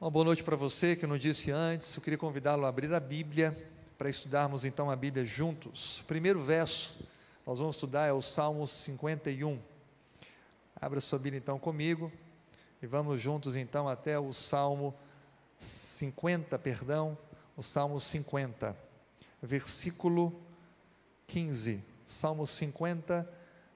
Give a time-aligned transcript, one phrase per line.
[0.00, 1.96] Uma boa noite para você que eu não disse antes.
[1.96, 5.98] Eu queria convidá-lo a abrir a Bíblia para estudarmos então a Bíblia juntos.
[6.02, 7.04] O primeiro verso
[7.44, 9.58] nós vamos estudar é o Salmo 51.
[10.80, 12.12] Abra sua Bíblia então comigo
[12.80, 14.94] e vamos juntos então até o Salmo
[15.58, 17.18] 50, perdão,
[17.56, 18.76] o Salmo 50,
[19.42, 20.32] versículo
[21.26, 21.84] 15.
[22.06, 23.28] Salmo 50,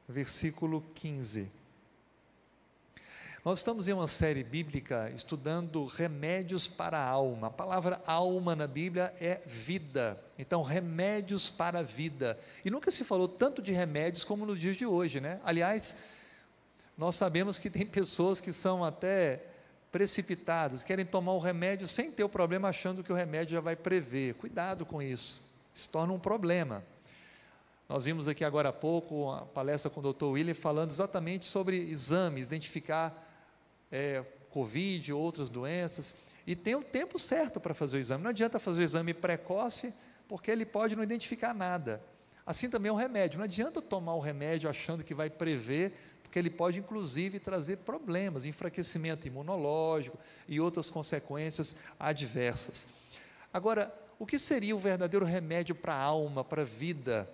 [0.09, 1.50] versículo 15.
[3.45, 7.49] Nós estamos em uma série bíblica estudando remédios para a alma.
[7.49, 10.16] A palavra alma na Bíblia é vida.
[10.39, 12.39] Então, remédios para a vida.
[12.64, 15.40] E nunca se falou tanto de remédios como nos dias de hoje, né?
[15.44, 16.04] Aliás,
[16.96, 19.44] nós sabemos que tem pessoas que são até
[19.90, 23.74] precipitadas, querem tomar o remédio sem ter o problema, achando que o remédio já vai
[23.74, 24.35] prever.
[24.35, 25.43] Cuidado com isso.
[25.74, 26.85] Se torna um problema.
[27.88, 30.27] Nós vimos aqui agora há pouco a palestra com o Dr.
[30.27, 33.30] William falando exatamente sobre exames, identificar
[33.92, 38.24] é, Covid, outras doenças, e tem o tempo certo para fazer o exame.
[38.24, 39.94] Não adianta fazer o exame precoce,
[40.26, 42.02] porque ele pode não identificar nada.
[42.44, 43.38] Assim também é o remédio.
[43.38, 48.44] Não adianta tomar o remédio achando que vai prever, porque ele pode inclusive trazer problemas,
[48.44, 50.18] enfraquecimento imunológico
[50.48, 52.88] e outras consequências adversas.
[53.52, 57.28] Agora, o que seria o verdadeiro remédio para a alma, para a vida?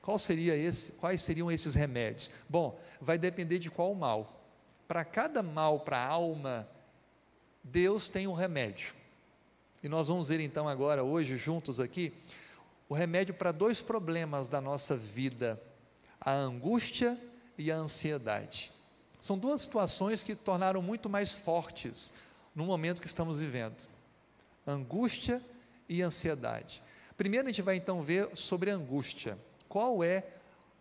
[0.00, 2.32] Qual seria esse, quais seriam esses remédios?
[2.48, 4.37] Bom, vai depender de qual mal
[4.88, 6.66] para cada mal para a alma,
[7.62, 8.94] Deus tem um remédio.
[9.82, 12.12] E nós vamos ver então agora, hoje, juntos aqui,
[12.88, 15.62] o remédio para dois problemas da nossa vida:
[16.18, 17.18] a angústia
[17.58, 18.72] e a ansiedade.
[19.20, 22.14] São duas situações que tornaram muito mais fortes
[22.54, 23.86] no momento que estamos vivendo:
[24.66, 25.42] angústia
[25.86, 26.82] e ansiedade.
[27.16, 29.38] Primeiro a gente vai então ver sobre angústia.
[29.68, 30.24] Qual é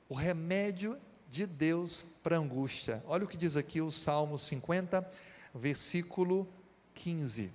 [0.08, 0.97] o remédio
[1.30, 3.03] de Deus para angústia.
[3.06, 5.09] Olha o que diz aqui o Salmo 50,
[5.53, 6.47] versículo
[6.94, 7.52] 15.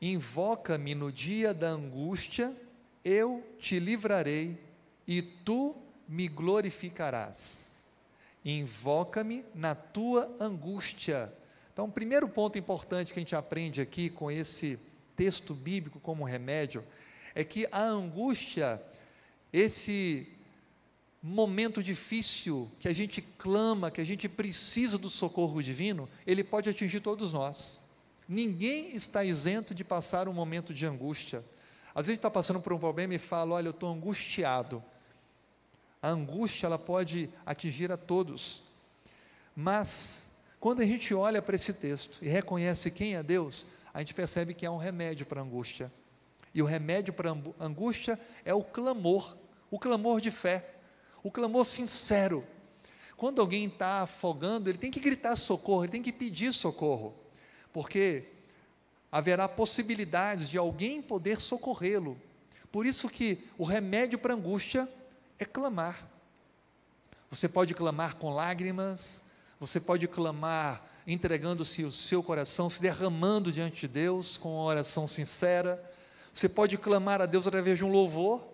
[0.00, 2.56] Invoca-me no dia da angústia,
[3.04, 4.58] eu te livrarei
[5.06, 5.76] e tu
[6.08, 7.86] me glorificarás.
[8.44, 11.32] Invoca-me na tua angústia.
[11.72, 14.78] Então, o primeiro ponto importante que a gente aprende aqui com esse
[15.14, 16.84] texto bíblico como remédio
[17.34, 18.82] é que a angústia,
[19.52, 20.26] esse
[21.22, 26.70] momento difícil que a gente clama, que a gente precisa do socorro divino, ele pode
[26.70, 27.88] atingir todos nós.
[28.26, 31.44] Ninguém está isento de passar um momento de angústia.
[31.94, 34.82] Às vezes está passando por um problema e fala: Olha, eu estou angustiado.
[36.02, 38.62] A angústia ela pode atingir a todos.
[39.54, 44.14] Mas, quando a gente olha para esse texto e reconhece quem é Deus, a gente
[44.14, 45.92] percebe que há um remédio para a angústia.
[46.54, 49.36] E o remédio para a angústia é o clamor,
[49.70, 50.79] o clamor de fé
[51.22, 52.46] o clamor sincero.
[53.16, 57.14] Quando alguém está afogando, ele tem que gritar socorro, ele tem que pedir socorro,
[57.72, 58.28] porque
[59.12, 62.16] haverá possibilidades de alguém poder socorrê-lo.
[62.72, 64.88] Por isso que o remédio para angústia
[65.38, 66.08] é clamar.
[67.28, 69.24] Você pode clamar com lágrimas,
[69.58, 75.08] você pode clamar entregando-se o seu coração, se derramando diante de Deus com uma oração
[75.08, 75.82] sincera.
[76.34, 78.49] Você pode clamar a Deus através de um louvor,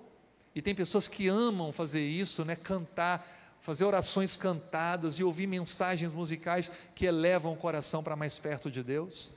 [0.57, 2.57] e tem pessoas que amam fazer isso, né?
[2.57, 8.71] Cantar, fazer orações cantadas e ouvir mensagens musicais que elevam o coração para mais perto
[8.71, 9.33] de Deus.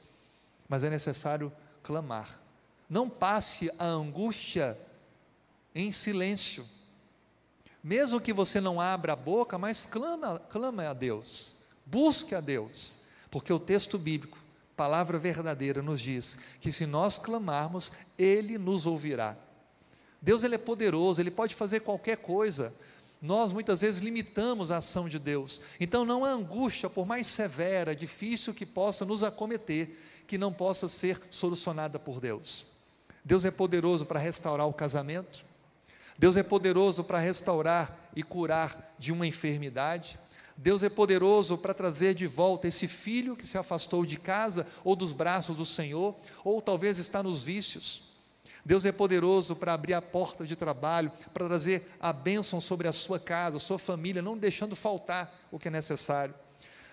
[0.70, 1.52] Mas é necessário
[1.84, 2.40] clamar.
[2.90, 4.80] Não passe a angústia
[5.76, 6.66] em silêncio.
[7.84, 11.58] Mesmo que você não abra a boca, mas clama, clama a Deus.
[11.86, 13.00] Busque a Deus.
[13.30, 14.38] Porque o texto bíblico,
[14.74, 19.36] palavra verdadeira, nos diz que se nós clamarmos, Ele nos ouvirá.
[20.22, 22.74] Deus ele é poderoso, ele pode fazer qualquer coisa.
[23.22, 25.62] Nós muitas vezes limitamos a ação de Deus.
[25.80, 29.98] Então não há angústia, por mais severa, difícil que possa nos acometer,
[30.28, 32.68] que não possa ser solucionada por Deus.
[33.24, 35.46] Deus é poderoso para restaurar o casamento.
[36.18, 40.20] Deus é poderoso para restaurar e curar de uma enfermidade.
[40.56, 44.96] Deus é poderoso para trazer de volta esse filho que se afastou de casa ou
[44.96, 48.09] dos braços do Senhor, ou talvez está nos vícios.
[48.66, 52.92] Deus é poderoso para abrir a porta de trabalho, para trazer a bênção sobre a
[52.92, 56.34] sua casa, a sua família, não deixando faltar o que é necessário.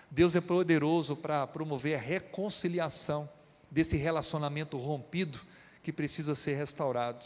[0.09, 3.29] Deus é poderoso para promover a reconciliação
[3.69, 5.39] desse relacionamento rompido
[5.83, 7.25] que precisa ser restaurado.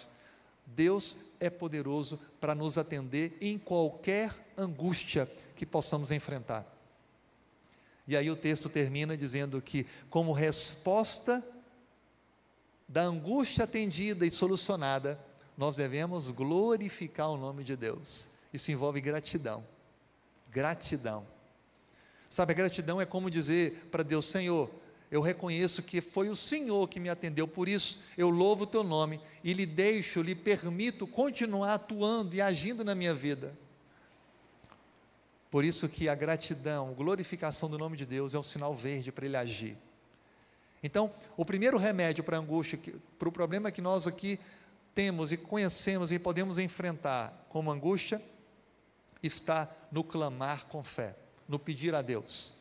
[0.65, 6.65] Deus é poderoso para nos atender em qualquer angústia que possamos enfrentar.
[8.07, 11.43] E aí o texto termina dizendo que, como resposta
[12.91, 15.17] da angústia atendida e solucionada,
[15.57, 18.27] nós devemos glorificar o nome de Deus.
[18.53, 19.65] Isso envolve gratidão.
[20.51, 21.25] Gratidão.
[22.27, 24.69] Sabe, a gratidão é como dizer para Deus: Senhor,
[25.09, 28.83] eu reconheço que foi o Senhor que me atendeu, por isso eu louvo o teu
[28.83, 33.57] nome e lhe deixo, lhe permito continuar atuando e agindo na minha vida.
[35.49, 39.25] Por isso que a gratidão, glorificação do nome de Deus é um sinal verde para
[39.25, 39.77] ele agir.
[40.83, 42.79] Então, o primeiro remédio para a angústia,
[43.19, 44.39] para o problema que nós aqui
[44.95, 48.21] temos e conhecemos e podemos enfrentar como angústia,
[49.21, 51.15] está no clamar com fé,
[51.47, 52.55] no pedir a Deus,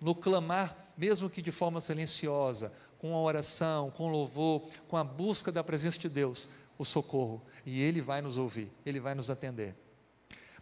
[0.00, 5.50] no clamar, mesmo que de forma silenciosa, com a oração, com louvor, com a busca
[5.50, 6.48] da presença de Deus,
[6.78, 9.74] o socorro, e Ele vai nos ouvir, Ele vai nos atender.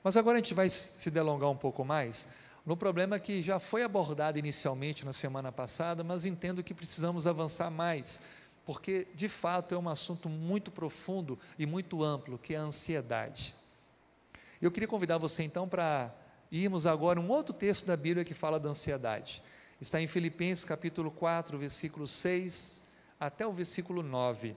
[0.03, 2.29] Mas agora a gente vai se delongar um pouco mais
[2.69, 7.71] no problema que já foi abordado inicialmente na semana passada, mas entendo que precisamos avançar
[7.71, 8.21] mais,
[8.67, 13.55] porque de fato é um assunto muito profundo e muito amplo, que é a ansiedade.
[14.61, 16.15] Eu queria convidar você então para
[16.53, 19.43] irmos agora um outro texto da Bíblia que fala da ansiedade.
[19.81, 22.85] Está em Filipenses capítulo 4, versículo 6
[23.19, 24.55] até o versículo 9.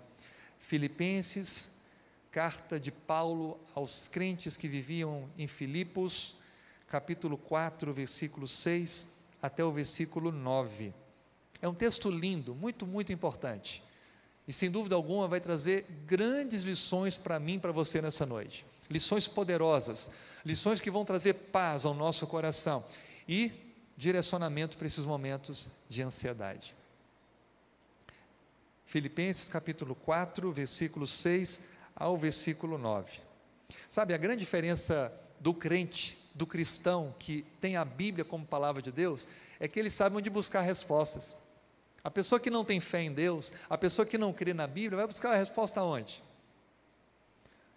[0.60, 1.80] Filipenses
[2.30, 6.41] carta de Paulo aos crentes que viviam em Filipos,
[6.92, 9.08] capítulo 4, versículo 6
[9.42, 10.94] até o versículo 9.
[11.62, 13.82] É um texto lindo, muito, muito importante.
[14.46, 18.66] E sem dúvida alguma vai trazer grandes lições para mim, para você nessa noite.
[18.90, 20.12] Lições poderosas,
[20.46, 22.84] lições que vão trazer paz ao nosso coração
[23.26, 23.54] e
[23.96, 26.76] direcionamento para esses momentos de ansiedade.
[28.86, 31.62] Filipenses capítulo 4, versículo 6
[31.96, 33.22] ao versículo 9.
[33.88, 35.10] Sabe, a grande diferença
[35.40, 39.28] do crente, do cristão que tem a Bíblia como palavra de Deus,
[39.60, 41.36] é que ele sabe onde buscar respostas.
[42.04, 44.98] A pessoa que não tem fé em Deus, a pessoa que não crê na Bíblia,
[44.98, 46.24] vai buscar a resposta onde?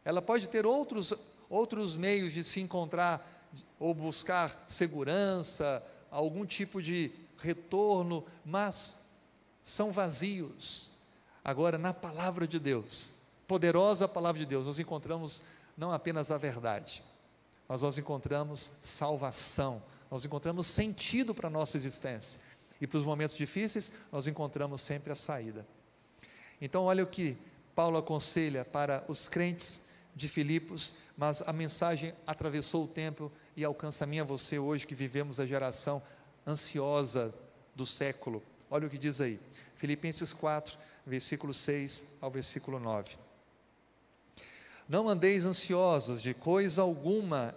[0.05, 1.13] Ela pode ter outros,
[1.49, 3.31] outros meios de se encontrar
[3.79, 9.09] ou buscar segurança, algum tipo de retorno, mas
[9.63, 10.93] são vazios.
[11.45, 13.17] Agora, na palavra de Deus,
[13.47, 15.43] poderosa palavra de Deus, nós encontramos
[15.77, 17.05] não apenas a verdade,
[17.69, 22.41] mas nós encontramos salvação, nós encontramos sentido para a nossa existência.
[22.81, 25.67] E para os momentos difíceis, nós encontramos sempre a saída.
[26.61, 27.37] Então, olha o que
[27.75, 34.05] Paulo aconselha para os crentes de Filipos, mas a mensagem atravessou o tempo e alcança
[34.05, 36.03] a mim a você hoje que vivemos a geração
[36.47, 37.35] ansiosa
[37.75, 38.43] do século.
[38.71, 39.41] Olha o que diz aí,
[39.75, 43.24] Filipenses 4, versículo 6 ao versículo 9.
[44.89, 47.55] Não andeis ansiosos de coisa alguma,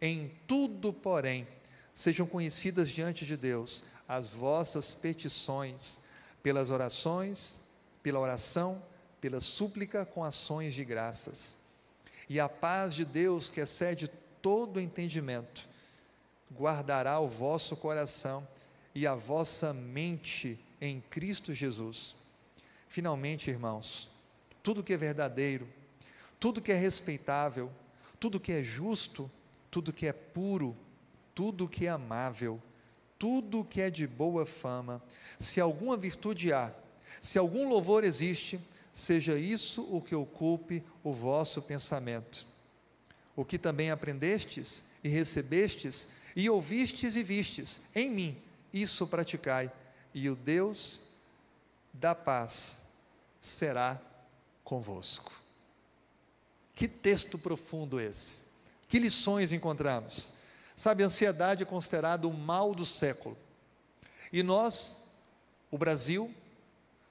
[0.00, 1.46] em tudo, porém,
[1.92, 6.00] sejam conhecidas diante de Deus as vossas petições,
[6.42, 7.58] pelas orações,
[8.02, 8.82] pela oração,
[9.20, 11.58] pela súplica com ações de graças.
[12.28, 14.08] E a paz de Deus, que excede
[14.40, 15.68] todo entendimento,
[16.52, 18.46] guardará o vosso coração
[18.94, 22.16] e a vossa mente em Cristo Jesus.
[22.88, 24.08] Finalmente, irmãos,
[24.62, 25.68] tudo que é verdadeiro,
[26.40, 27.70] tudo que é respeitável,
[28.18, 29.30] tudo que é justo,
[29.70, 30.74] tudo que é puro,
[31.34, 32.60] tudo que é amável,
[33.18, 35.02] tudo que é de boa fama,
[35.38, 36.72] se alguma virtude há,
[37.20, 38.58] se algum louvor existe,
[38.92, 42.46] seja isso o que ocupe o vosso pensamento.
[43.36, 49.70] O que também aprendestes e recebestes, e ouvistes e vistes em mim, isso praticai,
[50.14, 51.02] e o Deus
[51.92, 52.88] da paz
[53.40, 54.00] será
[54.64, 55.39] convosco.
[56.80, 58.44] Que texto profundo esse!
[58.88, 60.32] Que lições encontramos?
[60.74, 63.36] Sabe, a ansiedade é considerado o mal do século.
[64.32, 65.04] E nós,
[65.70, 66.34] o Brasil,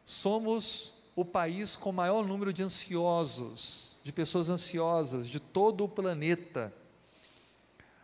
[0.04, 6.74] somos o país com maior número de ansiosos, de pessoas ansiosas de todo o planeta.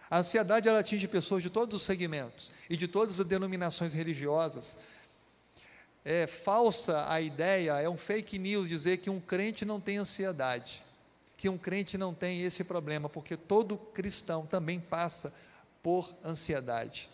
[0.08, 4.78] A ansiedade ela atinge pessoas de todos os segmentos e de todas as denominações religiosas.
[6.06, 10.86] É falsa a ideia, é um fake news dizer que um crente não tem ansiedade
[11.38, 15.34] que um crente não tem esse problema, porque todo cristão também passa
[15.84, 17.10] por ansiedade.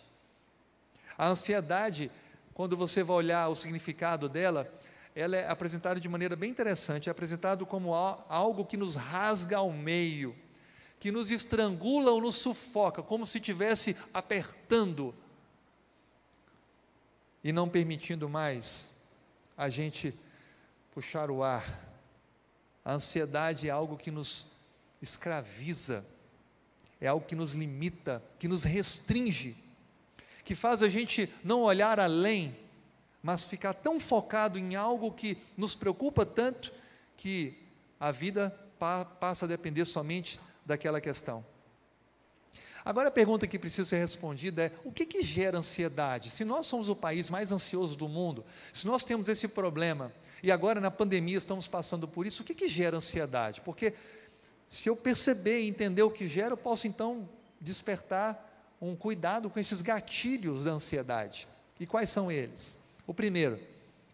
[1.18, 2.10] A ansiedade,
[2.54, 4.72] quando você vai olhar o significado dela,
[5.14, 9.70] ela é apresentada de maneira bem interessante, é apresentado como algo que nos rasga ao
[9.70, 10.34] meio,
[10.98, 15.14] que nos estrangula ou nos sufoca, como se estivesse apertando
[17.44, 19.02] e não permitindo mais
[19.56, 20.14] a gente
[20.94, 21.91] puxar o ar
[22.84, 24.52] a ansiedade é algo que nos
[25.00, 26.04] escraviza,
[27.00, 29.56] é algo que nos limita, que nos restringe,
[30.44, 32.56] que faz a gente não olhar além,
[33.22, 36.72] mas ficar tão focado em algo que nos preocupa tanto
[37.16, 37.56] que
[38.00, 41.44] a vida pa passa a depender somente daquela questão.
[42.84, 46.30] Agora a pergunta que precisa ser respondida é: o que, que gera ansiedade?
[46.30, 50.12] Se nós somos o país mais ansioso do mundo, se nós temos esse problema,
[50.42, 53.60] e agora na pandemia estamos passando por isso, o que, que gera ansiedade?
[53.60, 53.94] Porque
[54.68, 57.28] se eu perceber e entender o que gera, eu posso então
[57.60, 61.46] despertar um cuidado com esses gatilhos da ansiedade.
[61.78, 62.78] E quais são eles?
[63.06, 63.60] O primeiro,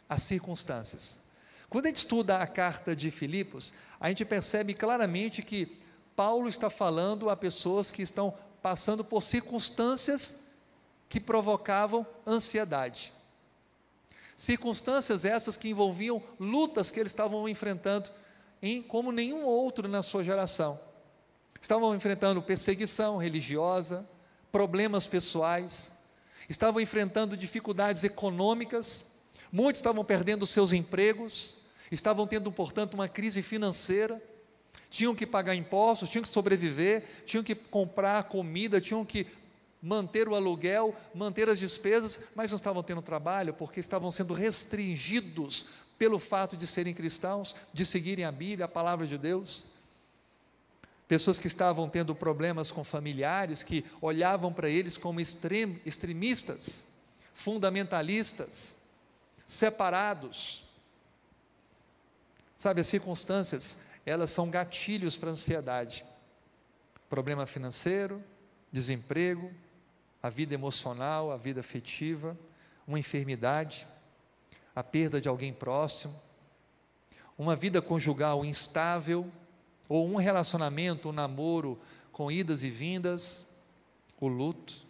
[0.09, 1.29] as circunstâncias.
[1.71, 5.79] Quando a gente estuda a carta de Filipos, a gente percebe claramente que
[6.17, 10.53] Paulo está falando a pessoas que estão passando por circunstâncias
[11.09, 13.13] que provocavam ansiedade.
[14.37, 18.11] Circunstâncias essas que envolviam lutas que eles estavam enfrentando
[18.63, 20.79] em, como nenhum outro na sua geração.
[21.61, 24.09] Estavam enfrentando perseguição religiosa,
[24.53, 25.93] problemas pessoais,
[26.49, 29.17] estavam enfrentando dificuldades econômicas,
[29.51, 31.59] muitos estavam perdendo seus empregos,
[31.91, 34.23] estavam tendo, portanto, uma crise financeira,
[34.91, 39.27] tinham que pagar impostos, tinham que sobreviver, tinham que comprar comida, tinham que
[39.83, 45.67] manter o aluguel, manter as despesas, mas não estavam tendo trabalho porque estavam sendo restringidos
[45.99, 49.67] pelo fato de serem cristãos, de seguirem a Bíblia, a palavra de Deus.
[51.07, 56.95] Pessoas que estavam tendo problemas com familiares, que olhavam para eles como extrem, extremistas,
[57.33, 58.77] fundamentalistas,
[59.47, 60.65] separados.
[62.57, 66.05] Sabe, as circunstâncias, elas são gatilhos para a ansiedade.
[67.09, 68.23] Problema financeiro,
[68.73, 69.53] desemprego,
[70.23, 72.37] a vida emocional, a vida afetiva,
[72.87, 73.87] uma enfermidade
[74.79, 76.15] a perda de alguém próximo,
[77.37, 79.29] uma vida conjugal instável,
[79.89, 81.81] ou um relacionamento, um namoro
[82.13, 83.49] com idas e vindas,
[84.21, 84.87] o luto,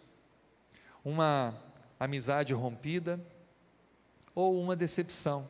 [1.03, 1.59] uma
[1.99, 3.19] amizade rompida,
[4.35, 5.49] ou uma decepção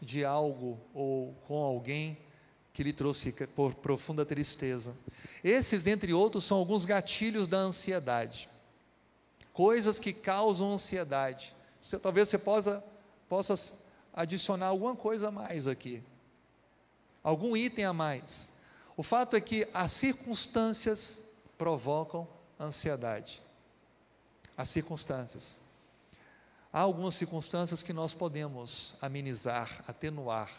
[0.00, 2.16] de algo ou com alguém
[2.72, 4.96] que lhe trouxe por profunda tristeza.
[5.42, 8.48] Esses, entre outros, são alguns gatilhos da ansiedade.
[9.52, 11.54] Coisas que causam ansiedade.
[12.02, 12.84] Talvez você possa
[13.30, 13.54] possa
[14.12, 16.02] adicionar alguma coisa a mais aqui,
[17.22, 18.56] algum item a mais.
[18.96, 22.26] O fato é que as circunstâncias provocam
[22.58, 23.40] ansiedade.
[24.56, 25.60] As circunstâncias.
[26.72, 30.50] Há algumas circunstâncias que nós podemos amenizar, atenuar,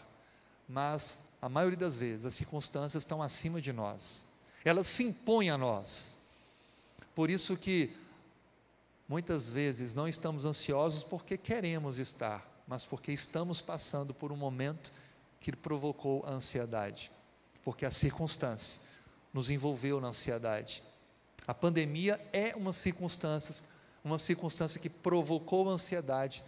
[0.72, 4.32] mas a maioria das vezes as circunstâncias estão acima de nós.
[4.64, 6.22] Elas se impõem a nós.
[7.14, 7.94] Por isso que
[9.06, 14.90] muitas vezes não estamos ansiosos porque queremos estar, mas porque estamos passando por um momento
[15.40, 17.12] que provocou a ansiedade,
[17.62, 18.80] porque a circunstância
[19.34, 20.82] nos envolveu na ansiedade.
[21.46, 23.62] A pandemia é uma circunstância,
[24.02, 26.42] uma circunstância que provocou ansiedade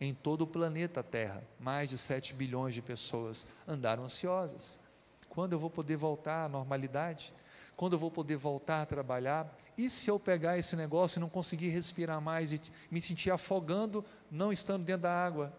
[0.00, 1.42] em todo o planeta Terra.
[1.58, 4.80] Mais de 7 bilhões de pessoas andaram ansiosas.
[5.28, 7.34] Quando eu vou poder voltar à normalidade?
[7.76, 9.54] Quando eu vou poder voltar a trabalhar?
[9.76, 14.04] E se eu pegar esse negócio e não conseguir respirar mais e me sentir afogando,
[14.30, 15.52] não estando dentro da água?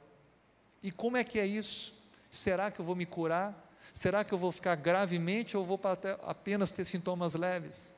[0.83, 1.93] E como é que é isso?
[2.29, 3.69] Será que eu vou me curar?
[3.93, 5.79] Será que eu vou ficar gravemente ou vou
[6.24, 7.91] apenas ter sintomas leves?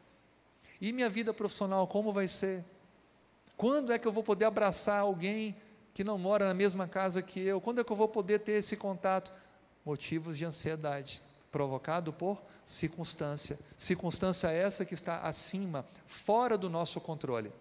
[0.82, 2.64] E minha vida profissional, como vai ser?
[3.56, 5.56] Quando é que eu vou poder abraçar alguém
[5.94, 7.62] que não mora na mesma casa que eu?
[7.62, 9.32] Quando é que eu vou poder ter esse contato?
[9.86, 11.22] Motivos de ansiedade,
[11.52, 13.60] provocado por circunstância.
[13.78, 17.52] Circunstância essa que está acima, fora do nosso controle.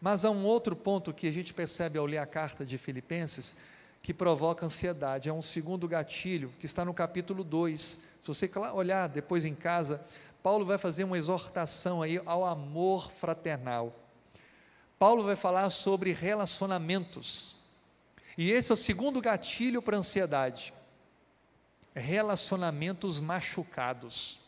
[0.00, 3.56] Mas há um outro ponto que a gente percebe ao ler a carta de Filipenses
[4.02, 5.28] que provoca ansiedade.
[5.28, 7.80] É um segundo gatilho que está no capítulo 2.
[7.80, 10.04] Se você olhar depois em casa,
[10.42, 13.94] Paulo vai fazer uma exortação aí ao amor fraternal.
[15.02, 17.56] Paulo vai falar sobre relacionamentos.
[18.38, 20.72] E esse é o segundo gatilho para a ansiedade
[21.92, 24.38] relacionamentos machucados.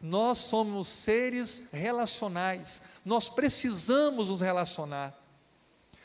[0.00, 5.12] Nós somos seres relacionais, nós precisamos nos relacionar.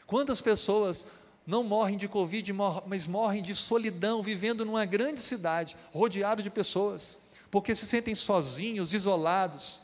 [0.08, 1.06] Quantas pessoas
[1.46, 2.52] não morrem de Covid,
[2.88, 7.20] mas morrem de solidão, vivendo numa grande cidade, rodeado de pessoas,
[7.52, 9.82] porque se sentem sozinhos, isolados,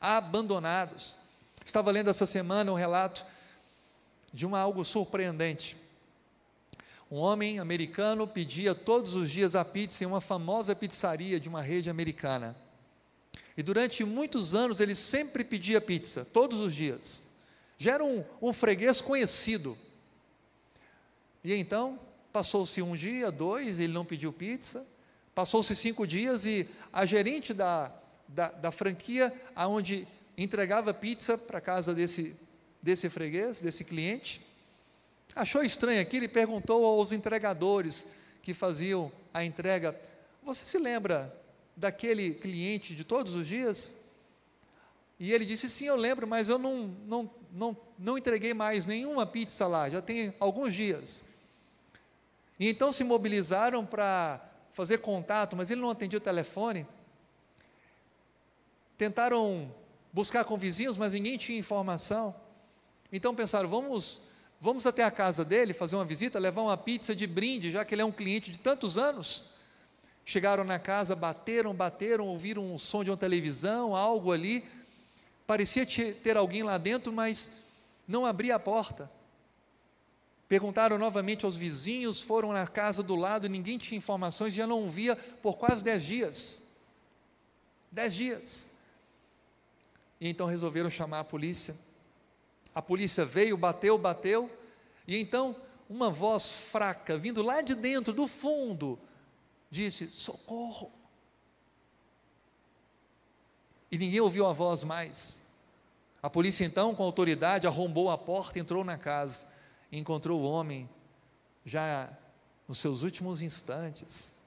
[0.00, 1.23] abandonados.
[1.64, 3.24] Estava lendo essa semana um relato
[4.32, 5.76] de uma algo surpreendente.
[7.10, 11.62] Um homem americano pedia todos os dias a pizza em uma famosa pizzaria de uma
[11.62, 12.56] rede americana.
[13.56, 17.28] E durante muitos anos ele sempre pedia pizza, todos os dias.
[17.78, 19.78] Já era um, um freguês conhecido.
[21.42, 21.98] E então,
[22.32, 24.86] passou-se um dia, dois, ele não pediu pizza.
[25.34, 27.92] Passou-se cinco dias e a gerente da,
[28.26, 30.06] da, da franquia, aonde
[30.36, 32.34] entregava pizza para casa desse,
[32.82, 34.40] desse freguês, desse cliente,
[35.34, 38.06] Achou estranho aquilo e perguntou aos entregadores
[38.40, 39.98] que faziam a entrega:
[40.42, 41.34] Você se lembra
[41.76, 43.94] daquele cliente de todos os dias?
[45.18, 49.26] E ele disse: Sim, eu lembro, mas eu não, não, não, não entreguei mais nenhuma
[49.26, 51.24] pizza lá, já tem alguns dias.
[52.60, 54.40] E então se mobilizaram para
[54.72, 56.86] fazer contato, mas ele não atendia o telefone.
[58.96, 59.74] Tentaram
[60.14, 62.32] buscar com vizinhos, mas ninguém tinha informação.
[63.12, 64.22] Então pensaram: vamos,
[64.60, 67.94] vamos até a casa dele, fazer uma visita, levar uma pizza de brinde, já que
[67.94, 69.46] ele é um cliente de tantos anos.
[70.24, 74.64] Chegaram na casa, bateram, bateram, ouviram o som de uma televisão, algo ali.
[75.46, 77.64] Parecia ter alguém lá dentro, mas
[78.06, 79.10] não abria a porta.
[80.48, 85.16] Perguntaram novamente aos vizinhos, foram na casa do lado, ninguém tinha informações, já não via
[85.16, 86.68] por quase dez dias.
[87.90, 88.73] Dez dias.
[90.24, 91.76] E então resolveram chamar a polícia.
[92.74, 94.50] A polícia veio, bateu, bateu,
[95.06, 95.54] e então
[95.86, 98.98] uma voz fraca, vindo lá de dentro, do fundo,
[99.70, 100.90] disse: Socorro!
[103.92, 105.52] E ninguém ouviu a voz mais.
[106.22, 109.46] A polícia, então, com autoridade, arrombou a porta, entrou na casa
[109.92, 110.88] e encontrou o homem
[111.66, 112.08] já
[112.66, 114.42] nos seus últimos instantes.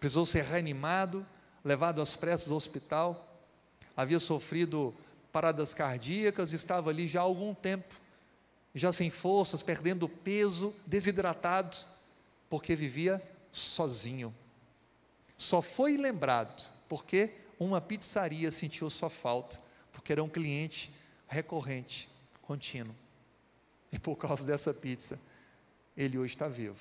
[0.00, 1.26] Precisou ser reanimado,
[1.62, 3.28] levado às pressas ao hospital.
[3.96, 4.94] Havia sofrido
[5.30, 7.94] paradas cardíacas, estava ali já há algum tempo,
[8.74, 11.76] já sem forças, perdendo peso, desidratado,
[12.48, 13.22] porque vivia
[13.52, 14.34] sozinho.
[15.36, 19.60] Só foi lembrado porque uma pizzaria sentiu sua falta,
[19.92, 20.90] porque era um cliente
[21.26, 22.08] recorrente,
[22.42, 22.94] contínuo.
[23.90, 25.18] E por causa dessa pizza,
[25.96, 26.78] ele hoje está vivo.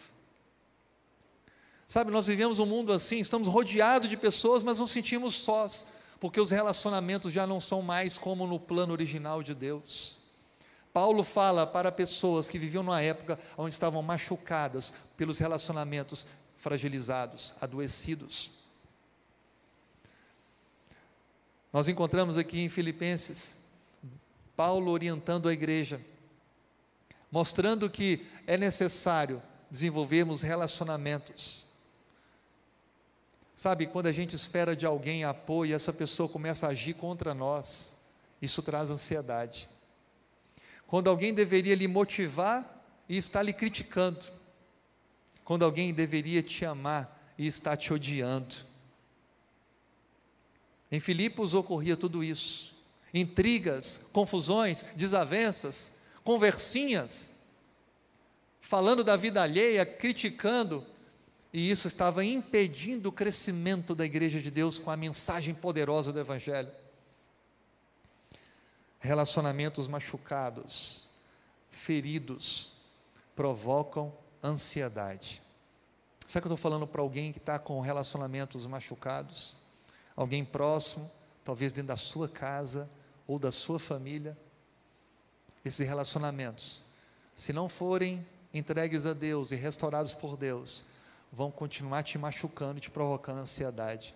[1.88, 5.88] Sabe, nós vivemos um mundo assim, estamos rodeados de pessoas, mas nos sentimos sós,
[6.22, 10.20] porque os relacionamentos já não são mais como no plano original de Deus.
[10.94, 18.52] Paulo fala para pessoas que viviam numa época onde estavam machucadas pelos relacionamentos fragilizados, adoecidos.
[21.74, 23.58] Nós encontramos aqui em Filipenses
[24.56, 26.00] Paulo orientando a igreja,
[27.32, 31.71] mostrando que é necessário desenvolvermos relacionamentos.
[33.62, 38.04] Sabe, quando a gente espera de alguém apoio essa pessoa começa a agir contra nós,
[38.42, 39.70] isso traz ansiedade.
[40.88, 44.26] Quando alguém deveria lhe motivar e está lhe criticando,
[45.46, 48.56] quando alguém deveria te amar e está te odiando.
[50.92, 57.44] Em Filipos ocorria tudo isso: intrigas, confusões, desavenças, conversinhas,
[58.60, 60.84] falando da vida alheia, criticando,
[61.54, 66.20] e isso estava impedindo o crescimento da igreja de Deus com a mensagem poderosa do
[66.20, 66.72] Evangelho.
[69.00, 71.08] Relacionamentos machucados,
[71.70, 72.78] feridos,
[73.36, 75.42] provocam ansiedade.
[76.26, 79.58] Será que eu estou falando para alguém que está com relacionamentos machucados?
[80.16, 81.12] Alguém próximo,
[81.44, 82.90] talvez dentro da sua casa
[83.28, 84.38] ou da sua família?
[85.66, 86.84] Esses relacionamentos,
[87.36, 90.84] se não forem entregues a Deus e restaurados por Deus,
[91.32, 94.16] vão continuar te machucando e te provocando ansiedade.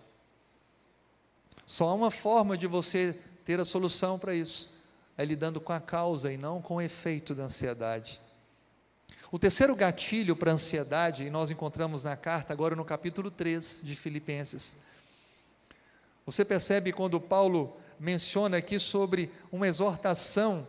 [1.64, 4.74] Só há uma forma de você ter a solução para isso,
[5.16, 8.20] é lidando com a causa e não com o efeito da ansiedade.
[9.30, 13.80] O terceiro gatilho para a ansiedade, e nós encontramos na carta, agora no capítulo 3
[13.82, 14.84] de Filipenses.
[16.24, 20.66] Você percebe quando Paulo menciona aqui sobre uma exortação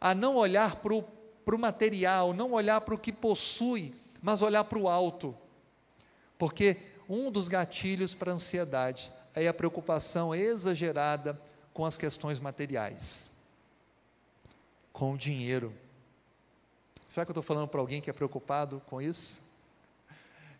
[0.00, 1.02] a não olhar para o,
[1.44, 5.36] para o material, não olhar para o que possui, mas olhar para o alto.
[6.38, 6.76] Porque
[7.08, 11.38] um dos gatilhos para a ansiedade é a preocupação exagerada
[11.74, 13.32] com as questões materiais,
[14.92, 15.74] com o dinheiro.
[17.06, 19.42] Será que eu estou falando para alguém que é preocupado com isso?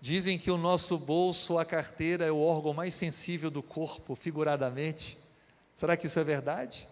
[0.01, 5.17] Dizem que o nosso bolso, a carteira, é o órgão mais sensível do corpo, figuradamente.
[5.75, 6.89] Será que isso é verdade?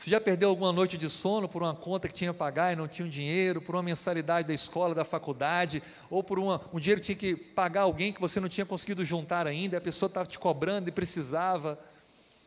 [0.00, 2.76] Você já perdeu alguma noite de sono por uma conta que tinha que pagar e
[2.76, 7.02] não tinha dinheiro, por uma mensalidade da escola, da faculdade, ou por uma, um dinheiro
[7.02, 10.26] que tinha que pagar alguém que você não tinha conseguido juntar ainda, a pessoa estava
[10.26, 11.78] te cobrando e precisava.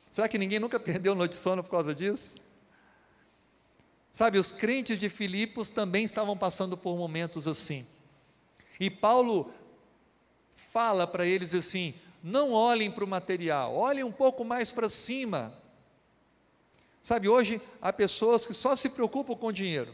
[0.09, 2.37] Será que ninguém nunca perdeu noite de sono por causa disso?
[4.11, 7.85] Sabe, os crentes de Filipos também estavam passando por momentos assim.
[8.79, 9.53] E Paulo
[10.55, 15.53] fala para eles assim: não olhem para o material, olhem um pouco mais para cima.
[17.03, 19.93] Sabe, hoje há pessoas que só se preocupam com dinheiro,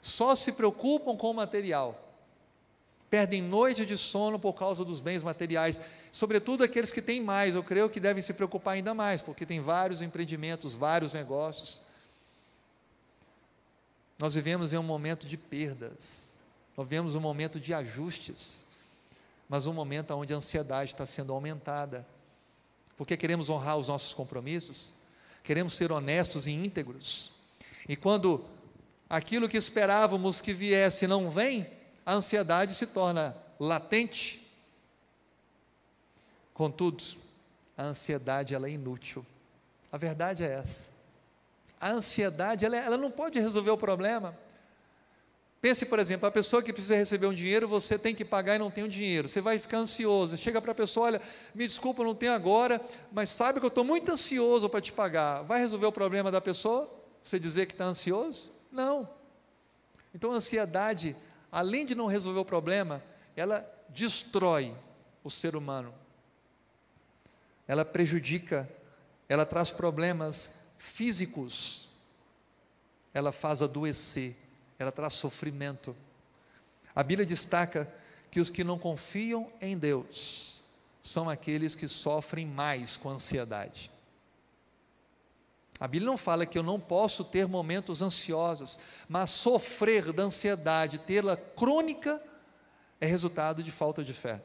[0.00, 2.00] só se preocupam com o material,
[3.10, 5.82] perdem noites de sono por causa dos bens materiais,
[6.12, 9.60] sobretudo aqueles que têm mais, eu creio que devem se preocupar ainda mais, porque tem
[9.60, 11.82] vários empreendimentos, vários negócios.
[14.16, 16.38] Nós vivemos em um momento de perdas,
[16.76, 18.66] nós vivemos um momento de ajustes,
[19.48, 22.06] mas um momento onde a ansiedade está sendo aumentada,
[22.96, 25.01] porque queremos honrar os nossos compromissos,
[25.42, 27.32] queremos ser honestos e íntegros.
[27.88, 28.44] E quando
[29.08, 31.66] aquilo que esperávamos que viesse não vem,
[32.04, 34.48] a ansiedade se torna latente.
[36.54, 37.02] Contudo,
[37.76, 39.24] a ansiedade ela é inútil.
[39.90, 40.90] A verdade é essa.
[41.80, 44.36] A ansiedade ela, ela não pode resolver o problema.
[45.62, 48.58] Pense, por exemplo, a pessoa que precisa receber um dinheiro, você tem que pagar e
[48.58, 49.28] não tem o um dinheiro.
[49.28, 50.36] Você vai ficar ansioso.
[50.36, 51.22] Chega para a pessoa, olha,
[51.54, 52.80] me desculpa, não tenho agora,
[53.12, 55.42] mas sabe que eu estou muito ansioso para te pagar.
[55.42, 56.92] Vai resolver o problema da pessoa?
[57.22, 58.50] Você dizer que está ansioso?
[58.72, 59.08] Não.
[60.12, 61.14] Então a ansiedade,
[61.52, 63.00] além de não resolver o problema,
[63.36, 64.74] ela destrói
[65.22, 65.94] o ser humano.
[67.68, 68.68] Ela prejudica,
[69.28, 71.88] ela traz problemas físicos.
[73.14, 74.41] Ela faz adoecer
[74.82, 75.96] ela traz sofrimento.
[76.94, 77.92] A Bíblia destaca
[78.30, 80.62] que os que não confiam em Deus
[81.02, 83.90] são aqueles que sofrem mais com ansiedade.
[85.80, 90.98] A Bíblia não fala que eu não posso ter momentos ansiosos, mas sofrer da ansiedade,
[90.98, 92.22] tê-la crônica,
[93.00, 94.40] é resultado de falta de fé.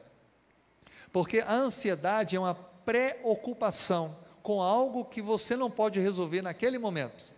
[1.12, 7.37] Porque a ansiedade é uma preocupação com algo que você não pode resolver naquele momento.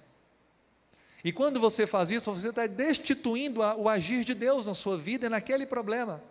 [1.22, 5.26] E quando você faz isso, você está destituindo o agir de Deus na sua vida
[5.26, 6.22] e naquele problema.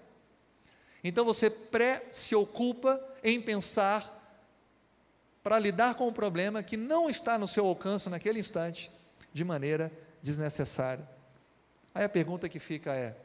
[1.04, 4.16] Então você pré-se ocupa em pensar
[5.44, 8.92] para lidar com o problema que não está no seu alcance naquele instante,
[9.34, 11.08] de maneira desnecessária.
[11.94, 13.16] Aí a pergunta que fica é: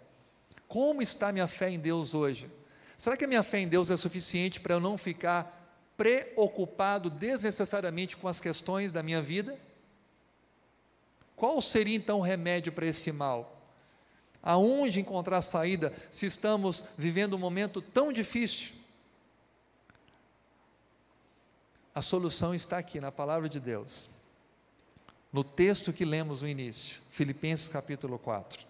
[0.69, 2.51] como está minha fé em Deus hoje?
[2.97, 5.61] Será que a minha fé em Deus é suficiente para eu não ficar
[5.97, 9.59] preocupado desnecessariamente com as questões da minha vida?
[11.37, 13.51] Qual seria então o remédio para esse mal?
[14.43, 18.75] Aonde encontrar saída se estamos vivendo um momento tão difícil?
[21.95, 24.11] A solução está aqui na palavra de Deus.
[25.33, 28.67] No texto que lemos no início, Filipenses capítulo 4.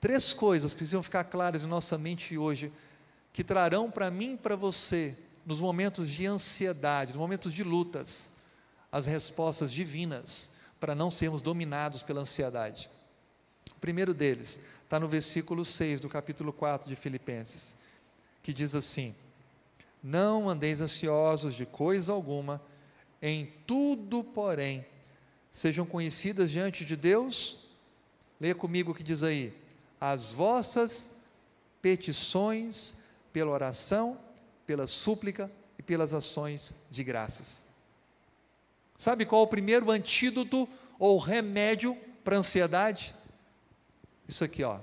[0.00, 2.72] Três coisas precisam ficar claras em nossa mente hoje,
[3.32, 8.30] que trarão para mim e para você, nos momentos de ansiedade, nos momentos de lutas,
[8.92, 12.90] as respostas divinas para não sermos dominados pela ansiedade.
[13.76, 17.76] O primeiro deles está no versículo 6 do capítulo 4 de Filipenses,
[18.42, 19.14] que diz assim:
[20.02, 22.62] Não andeis ansiosos de coisa alguma,
[23.20, 24.86] em tudo, porém,
[25.50, 27.68] sejam conhecidas diante de Deus.
[28.40, 29.52] Leia comigo o que diz aí:
[30.00, 31.18] as vossas
[31.82, 32.98] petições
[33.32, 34.18] pela oração,
[34.66, 37.67] pela súplica e pelas ações de graças.
[38.98, 43.14] Sabe qual é o primeiro antídoto ou remédio para a ansiedade?
[44.26, 44.80] Isso aqui, ó,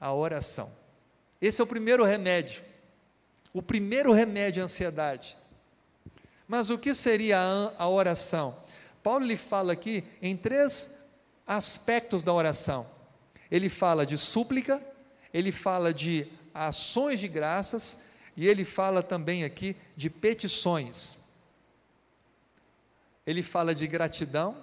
[0.00, 0.68] a oração.
[1.40, 2.64] Esse é o primeiro remédio.
[3.54, 5.38] O primeiro remédio à ansiedade.
[6.48, 8.60] Mas o que seria a, a oração?
[9.04, 11.08] Paulo lhe fala aqui em três
[11.46, 12.90] aspectos da oração.
[13.48, 14.84] Ele fala de súplica,
[15.32, 21.27] ele fala de ações de graças e ele fala também aqui de petições
[23.28, 24.56] ele fala de gratidão,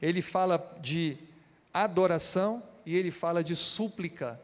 [0.00, 1.18] ele fala de
[1.74, 4.40] adoração e ele fala de súplica.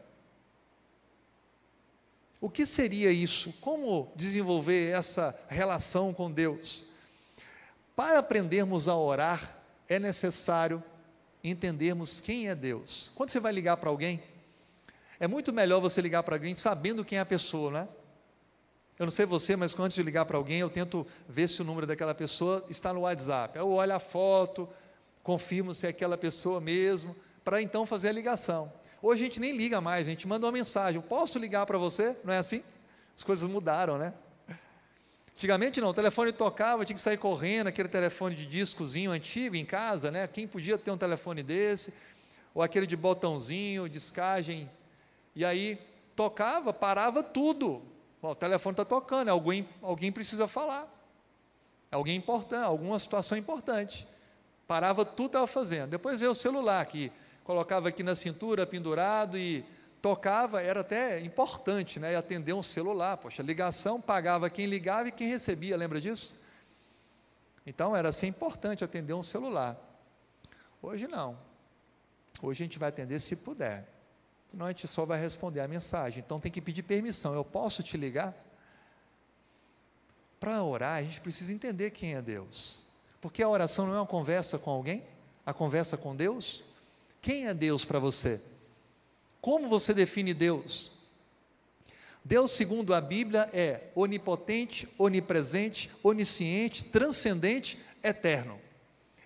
[2.41, 3.53] O que seria isso?
[3.61, 6.83] Como desenvolver essa relação com Deus?
[7.95, 10.83] Para aprendermos a orar, é necessário
[11.41, 13.11] entendermos quem é Deus.
[13.15, 14.21] Quando você vai ligar para alguém,
[15.21, 17.87] é muito melhor você ligar para alguém sabendo quem é a pessoa, não é?
[18.97, 21.65] Eu não sei você, mas antes de ligar para alguém, eu tento ver se o
[21.65, 23.57] número daquela pessoa está no WhatsApp.
[23.57, 24.69] Eu olho a foto,
[25.21, 28.71] confirmo se é aquela pessoa mesmo, para então fazer a ligação.
[29.01, 30.95] Hoje a gente nem liga mais, a gente manda uma mensagem.
[30.95, 32.15] Eu posso ligar para você?
[32.23, 32.63] Não é assim?
[33.15, 34.13] As coisas mudaram, né?
[35.35, 39.65] Antigamente não, o telefone tocava, tinha que sair correndo, aquele telefone de discozinho antigo em
[39.65, 40.25] casa, né?
[40.25, 41.93] Quem podia ter um telefone desse?
[42.53, 44.71] Ou aquele de botãozinho, discagem.
[45.35, 45.77] E aí
[46.15, 47.83] tocava, parava tudo
[48.31, 50.91] o telefone está tocando, alguém, alguém precisa falar.
[51.91, 54.07] Alguém importante, alguma situação importante.
[54.67, 55.91] Parava tudo estava fazendo.
[55.91, 57.11] Depois veio o celular que
[57.43, 59.63] colocava aqui na cintura, pendurado e
[60.01, 62.15] tocava, era até importante, né?
[62.15, 63.17] Atender um celular.
[63.17, 66.43] Poxa, ligação pagava quem ligava e quem recebia, lembra disso?
[67.65, 69.77] Então era assim importante atender um celular.
[70.81, 71.37] Hoje não.
[72.41, 73.94] Hoje a gente vai atender se puder
[74.55, 76.23] senão a gente só vai responder a mensagem.
[76.25, 77.33] Então tem que pedir permissão.
[77.33, 78.33] Eu posso te ligar?
[80.39, 82.83] Para orar, a gente precisa entender quem é Deus.
[83.19, 85.03] Porque a oração não é uma conversa com alguém,
[85.45, 86.63] a conversa com Deus.
[87.21, 88.41] Quem é Deus para você?
[89.41, 90.91] Como você define Deus?
[92.23, 98.57] Deus, segundo a Bíblia, é onipotente, onipresente, onisciente, transcendente, eterno.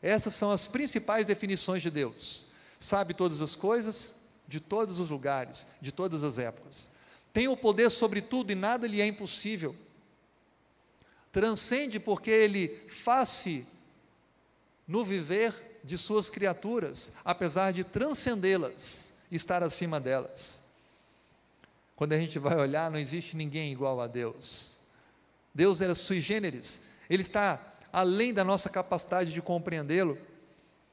[0.01, 2.47] Essas são as principais definições de Deus.
[2.79, 4.18] Sabe todas as coisas,
[4.49, 6.89] de todos os lugares, de todas as épocas.
[7.31, 9.75] Tem o poder sobre tudo e nada lhe é impossível.
[11.31, 13.63] Transcende porque ele faz-se
[14.87, 20.65] no viver de suas criaturas, apesar de transcendê-las, estar acima delas.
[21.95, 24.79] Quando a gente vai olhar, não existe ninguém igual a Deus.
[25.53, 30.17] Deus era sui generis, Ele está além da nossa capacidade de compreendê-lo.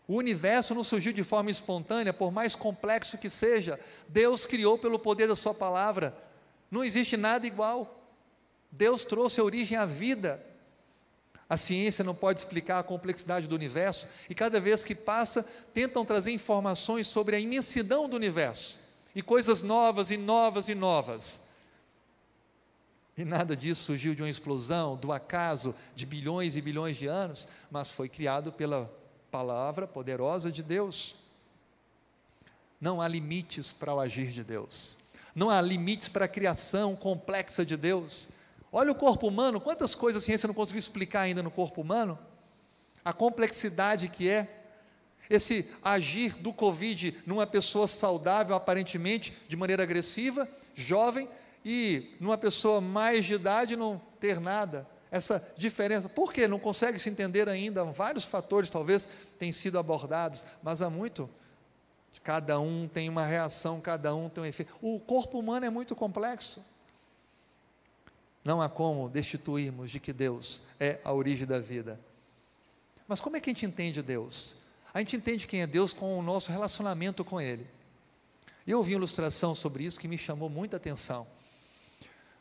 [0.09, 4.99] O universo não surgiu de forma espontânea, por mais complexo que seja, Deus criou pelo
[4.99, 6.17] poder da Sua palavra.
[6.71, 8.09] Não existe nada igual.
[8.71, 10.45] Deus trouxe a origem à vida.
[11.49, 16.05] A ciência não pode explicar a complexidade do universo, e cada vez que passa, tentam
[16.05, 18.81] trazer informações sobre a imensidão do universo
[19.15, 21.55] e coisas novas e novas e novas.
[23.17, 27.49] E nada disso surgiu de uma explosão, do acaso de bilhões e bilhões de anos,
[27.71, 28.93] mas foi criado pela
[29.37, 31.15] palavra poderosa de Deus.
[32.81, 34.97] Não há limites para o agir de Deus.
[35.35, 38.31] Não há limites para a criação complexa de Deus.
[38.73, 42.19] Olha o corpo humano, quantas coisas a ciência não conseguiu explicar ainda no corpo humano?
[43.05, 44.49] A complexidade que é
[45.29, 51.29] esse agir do Covid numa pessoa saudável, aparentemente, de maneira agressiva, jovem,
[51.63, 54.87] e numa pessoa mais de idade não ter nada.
[55.11, 56.49] Essa diferença, por quê?
[56.49, 57.85] Não consegue se entender ainda.
[57.85, 61.29] Vários fatores talvez têm sido abordados, mas há muito.
[62.25, 64.75] Cada um tem uma reação, cada um tem um efeito.
[64.83, 66.65] O corpo humano é muito complexo.
[68.45, 72.01] Não há como destituirmos de que Deus é a origem da vida.
[73.07, 74.57] Mas como é que a gente entende Deus?
[74.97, 77.67] a gente entende quem é Deus com o nosso relacionamento com Ele.
[78.67, 81.27] Eu ouvi uma ilustração sobre isso que me chamou muita atenção.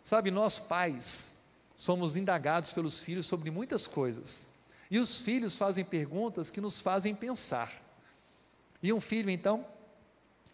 [0.01, 4.47] Sabe, nós pais somos indagados pelos filhos sobre muitas coisas.
[4.89, 7.71] E os filhos fazem perguntas que nos fazem pensar.
[8.81, 9.65] E um filho, então,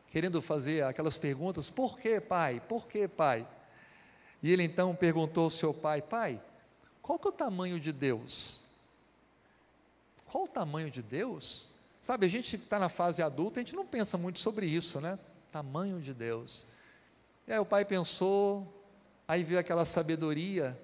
[0.09, 2.61] querendo fazer aquelas perguntas: por que, pai?
[2.67, 3.47] Por que, pai?
[4.41, 6.41] E ele então perguntou ao seu pai: pai,
[7.01, 8.63] qual que é o tamanho de Deus?
[10.25, 11.73] Qual o tamanho de Deus?
[11.99, 15.19] Sabe, a gente está na fase adulta, a gente não pensa muito sobre isso, né?
[15.51, 16.65] Tamanho de Deus.
[17.47, 18.65] E aí o pai pensou,
[19.27, 20.79] aí viu aquela sabedoria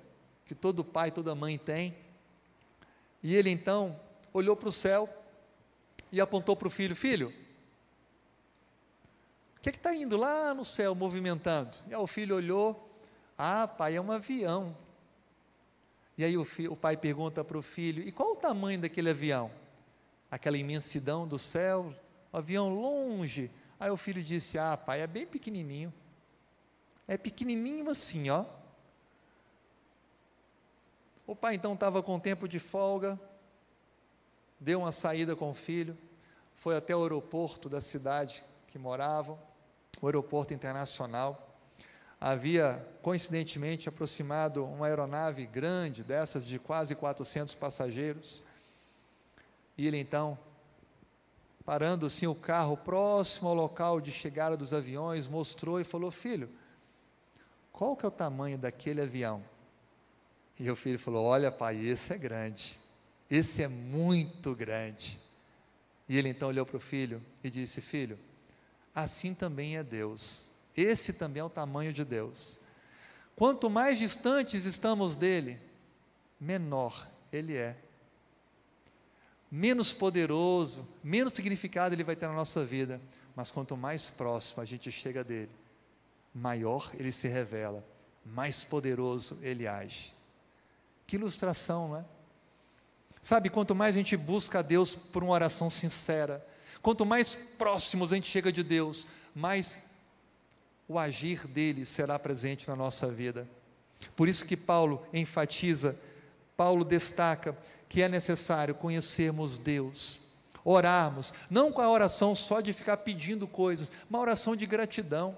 [0.45, 1.95] que todo pai, toda mãe tem.
[3.21, 3.99] E ele então
[4.33, 5.09] olhou para o céu
[6.11, 7.33] e apontou para o filho: Filho,
[9.57, 11.77] o que é está indo lá no céu movimentando?
[11.87, 12.89] E aí o filho olhou:
[13.37, 14.75] Ah, pai, é um avião.
[16.17, 19.51] E aí o, o pai pergunta para o filho: E qual o tamanho daquele avião?
[20.29, 21.93] aquela imensidão do céu,
[22.31, 23.49] o avião longe.
[23.79, 25.93] Aí o filho disse: Ah, pai, é bem pequenininho.
[27.07, 28.45] É pequenininho assim, ó.
[31.27, 33.19] O pai então estava com tempo de folga,
[34.57, 35.97] deu uma saída com o filho,
[36.55, 39.37] foi até o aeroporto da cidade que moravam,
[40.01, 41.53] o aeroporto internacional.
[42.19, 48.41] Havia, coincidentemente, aproximado uma aeronave grande, dessas de quase 400 passageiros.
[49.77, 50.39] E ele então,
[51.65, 56.49] parando assim o carro próximo ao local de chegada dos aviões, mostrou e falou: Filho,
[57.73, 59.43] qual que é o tamanho daquele avião?
[60.59, 62.79] E o filho falou: Olha, pai, esse é grande,
[63.29, 65.19] esse é muito grande.
[66.09, 68.17] E ele então olhou para o filho e disse: Filho,
[68.93, 72.59] assim também é Deus, esse também é o tamanho de Deus.
[73.35, 75.59] Quanto mais distantes estamos dele,
[76.39, 77.75] menor ele é
[79.51, 82.99] menos poderoso, menos significado ele vai ter na nossa vida.
[83.35, 85.51] Mas quanto mais próximo a gente chega dele,
[86.33, 87.85] maior ele se revela,
[88.25, 90.16] mais poderoso ele age.
[91.07, 92.05] Que ilustração, não é?
[93.21, 96.45] Sabe, quanto mais a gente busca a Deus por uma oração sincera,
[96.81, 99.79] quanto mais próximos a gente chega de Deus, mais
[100.87, 103.47] o agir dele será presente na nossa vida.
[104.15, 105.99] Por isso que Paulo enfatiza,
[106.55, 107.57] Paulo destaca
[107.89, 110.19] que é necessário conhecermos Deus,
[110.63, 115.37] orarmos, não com a oração só de ficar pedindo coisas, uma oração de gratidão.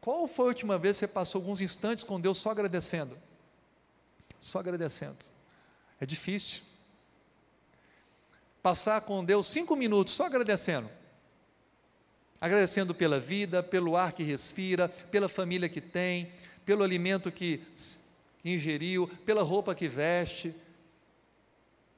[0.00, 3.16] Qual foi a última vez que você passou alguns instantes com Deus só agradecendo?
[4.40, 5.18] Só agradecendo.
[6.00, 6.62] É difícil.
[8.62, 10.90] Passar com Deus cinco minutos só agradecendo.
[12.40, 16.32] Agradecendo pela vida, pelo ar que respira, pela família que tem,
[16.64, 17.62] pelo alimento que
[18.44, 20.54] ingeriu, pela roupa que veste,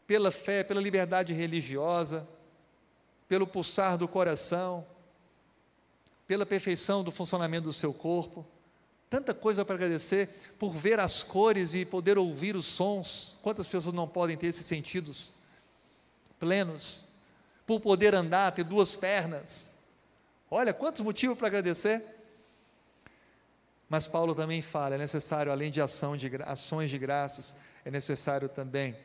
[0.06, 2.26] pela fé, pela liberdade religiosa,
[3.28, 4.86] pelo pulsar do coração,
[6.26, 8.46] pela perfeição do funcionamento do seu corpo.
[9.10, 13.36] Tanta coisa para agradecer por ver as cores e poder ouvir os sons.
[13.42, 15.32] Quantas pessoas não podem ter esses sentidos
[16.38, 17.16] plenos?
[17.66, 19.80] Por poder andar, ter duas pernas.
[20.48, 22.04] Olha, quantos motivos para agradecer.
[23.88, 28.48] Mas Paulo também fala: é necessário, além de, ação de ações de graças, é necessário
[28.48, 28.96] também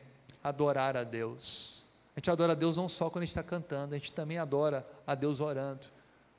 [0.42, 1.84] adorar a Deus.
[2.14, 4.38] A gente adora a Deus não só quando a gente está cantando, a gente também
[4.38, 5.88] adora a Deus orando.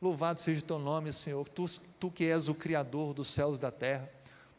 [0.01, 1.65] Louvado seja o teu nome, Senhor, tu,
[1.99, 4.07] tu que és o Criador dos céus e da terra,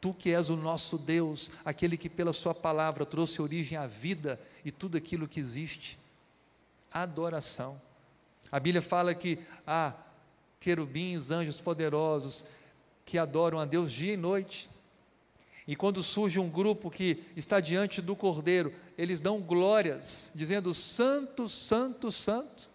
[0.00, 4.40] tu que és o nosso Deus, aquele que pela Sua palavra trouxe origem à vida
[4.64, 5.96] e tudo aquilo que existe.
[6.92, 7.80] Adoração.
[8.50, 9.92] A Bíblia fala que há
[10.58, 12.44] querubins, anjos poderosos
[13.04, 14.68] que adoram a Deus dia e noite.
[15.68, 21.48] E quando surge um grupo que está diante do Cordeiro, eles dão glórias, dizendo: Santo,
[21.48, 22.68] Santo, Santo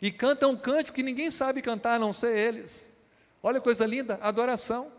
[0.00, 2.96] e cantam um cântico que ninguém sabe cantar a não ser eles.
[3.42, 4.90] Olha coisa linda, adoração.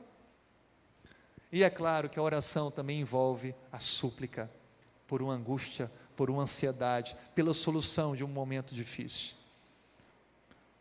[1.52, 4.50] E é claro que a oração também envolve a súplica
[5.08, 9.36] por uma angústia, por uma ansiedade, pela solução de um momento difícil.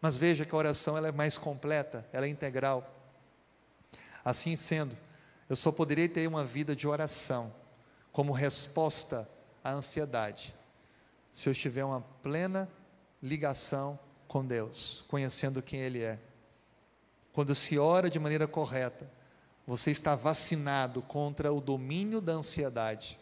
[0.00, 2.92] Mas veja que a oração ela é mais completa, ela é integral.
[4.24, 4.96] Assim sendo,
[5.48, 7.54] eu só poderei ter uma vida de oração
[8.12, 9.28] como resposta
[9.62, 10.56] à ansiedade,
[11.32, 12.68] se eu tiver uma plena
[13.22, 13.98] ligação
[14.36, 16.18] com Deus, conhecendo quem Ele é.
[17.32, 19.10] Quando se ora de maneira correta,
[19.66, 23.18] você está vacinado contra o domínio da ansiedade.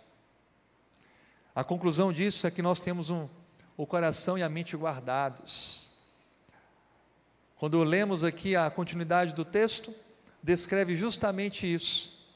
[1.55, 3.29] A conclusão disso é que nós temos um,
[3.77, 5.95] o coração e a mente guardados.
[7.59, 9.95] Quando lemos aqui a continuidade do texto,
[10.43, 12.27] descreve justamente isso.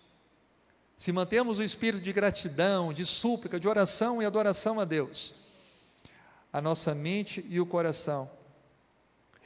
[0.96, 5.34] Se mantemos o espírito de gratidão, de súplica, de oração e adoração a Deus,
[6.52, 8.37] a nossa mente e o coração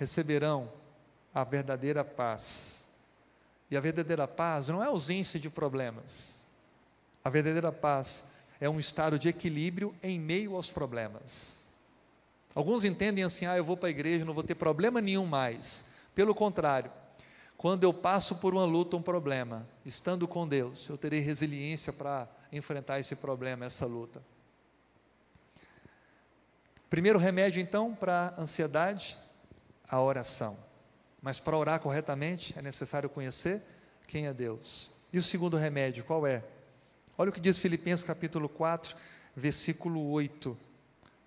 [0.03, 0.69] receberão
[1.33, 2.97] a verdadeira paz.
[3.71, 6.47] E a verdadeira paz não é ausência de problemas.
[7.25, 11.69] A verdadeira paz é um estado de equilíbrio em meio aos problemas.
[12.53, 15.95] Alguns entendem assim: ah, eu vou para a igreja, não vou ter problema nenhum mais.
[16.15, 16.91] Pelo contrário,
[17.57, 22.29] quando eu passo por uma luta, um problema, estando com Deus, eu terei resiliência para
[22.53, 24.21] enfrentar esse problema, essa luta.
[26.91, 29.22] Primeiro remédio, então, para a ansiedade,
[29.93, 30.57] a oração.
[31.21, 33.63] Mas para orar corretamente é necessário conhecer
[34.09, 34.91] quem é Deus.
[35.13, 36.43] E o segundo remédio, qual é?
[37.19, 38.97] Olha o que diz Filipenses capítulo 4,
[39.37, 40.57] versículo 8.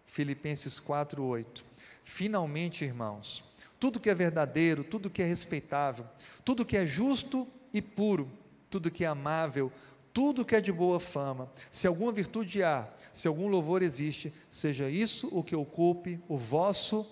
[0.07, 1.63] Filipenses 4, 8.
[2.03, 3.43] Finalmente, irmãos,
[3.79, 6.05] tudo que é verdadeiro, tudo que é respeitável,
[6.43, 8.27] tudo que é justo e puro,
[8.67, 9.71] tudo que é amável,
[10.11, 14.89] tudo que é de boa fama, se alguma virtude há, se algum louvor existe, seja
[14.89, 17.05] isso o que ocupe o vosso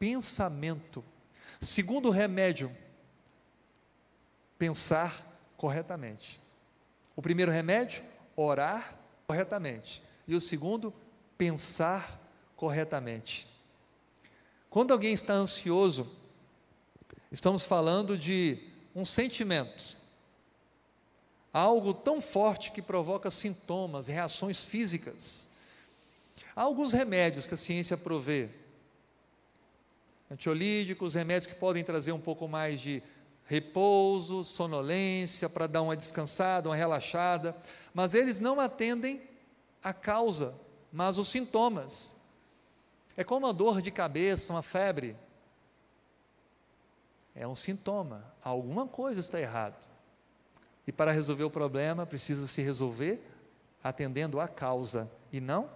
[0.00, 1.04] pensamento.
[1.60, 2.74] Segundo remédio,
[4.58, 5.14] pensar
[5.58, 6.40] corretamente.
[7.14, 8.02] O primeiro remédio,
[8.34, 10.02] orar corretamente.
[10.26, 10.92] E o segundo,
[11.36, 12.18] pensar
[12.56, 13.46] corretamente.
[14.70, 16.16] Quando alguém está ansioso,
[17.30, 18.58] estamos falando de
[18.94, 19.98] um sentimento,
[21.52, 25.50] algo tão forte que provoca sintomas, reações físicas.
[26.56, 28.48] Há alguns remédios que a ciência provê,
[30.30, 33.02] antiolíticos, remédios que podem trazer um pouco mais de
[33.44, 37.56] repouso, sonolência, para dar uma descansada, uma relaxada,
[37.92, 39.20] mas eles não atendem
[39.82, 40.54] a causa,
[40.92, 42.22] mas os sintomas.
[43.16, 45.16] É como uma dor de cabeça, uma febre.
[47.34, 49.88] É um sintoma, alguma coisa está errado.
[50.86, 53.20] E para resolver o problema, precisa se resolver
[53.82, 55.68] atendendo a causa e não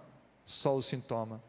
[0.45, 1.41] só o sintoma.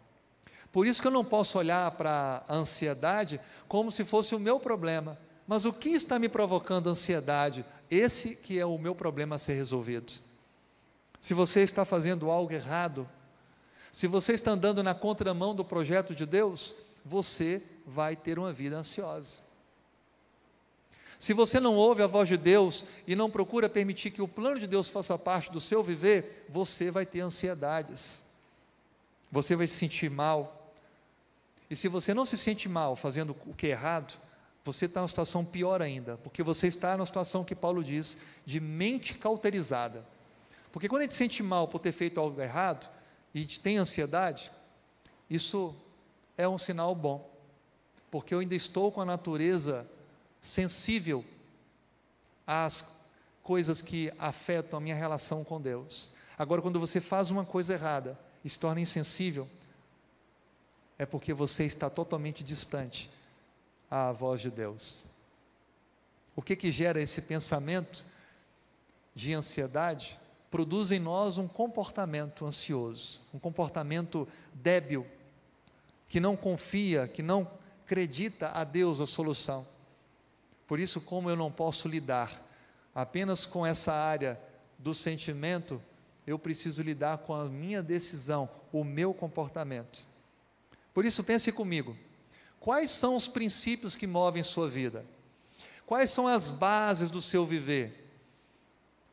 [0.76, 4.60] Por isso que eu não posso olhar para a ansiedade como se fosse o meu
[4.60, 5.18] problema.
[5.46, 7.64] Mas o que está me provocando ansiedade?
[7.90, 10.12] Esse que é o meu problema a ser resolvido.
[11.18, 13.08] Se você está fazendo algo errado,
[13.90, 18.76] se você está andando na contramão do projeto de Deus, você vai ter uma vida
[18.76, 19.40] ansiosa.
[21.18, 24.60] Se você não ouve a voz de Deus e não procura permitir que o plano
[24.60, 28.26] de Deus faça parte do seu viver, você vai ter ansiedades.
[29.32, 30.55] Você vai se sentir mal,
[31.70, 34.14] e se você não se sente mal fazendo o que é errado,
[34.64, 38.60] você está numa situação pior ainda, porque você está numa situação que Paulo diz de
[38.60, 40.04] mente cauterizada.
[40.72, 42.88] Porque quando a gente se sente mal por ter feito algo errado
[43.34, 44.50] e tem ansiedade,
[45.30, 45.74] isso
[46.36, 47.30] é um sinal bom,
[48.10, 49.88] porque eu ainda estou com a natureza
[50.40, 51.24] sensível
[52.46, 53.04] às
[53.42, 56.12] coisas que afetam a minha relação com Deus.
[56.38, 59.48] Agora, quando você faz uma coisa errada e se torna insensível,
[60.98, 63.10] é porque você está totalmente distante
[63.90, 65.04] à voz de Deus.
[66.34, 68.04] O que que gera esse pensamento
[69.14, 70.18] de ansiedade
[70.50, 75.06] produz em nós um comportamento ansioso, um comportamento débil,
[76.08, 77.50] que não confia, que não
[77.84, 79.66] acredita a Deus a solução.
[80.66, 82.42] Por isso, como eu não posso lidar
[82.94, 84.40] apenas com essa área
[84.78, 85.82] do sentimento,
[86.26, 90.06] eu preciso lidar com a minha decisão, o meu comportamento.
[90.96, 91.94] Por isso, pense comigo:
[92.58, 95.04] quais são os princípios que movem sua vida?
[95.84, 98.08] Quais são as bases do seu viver?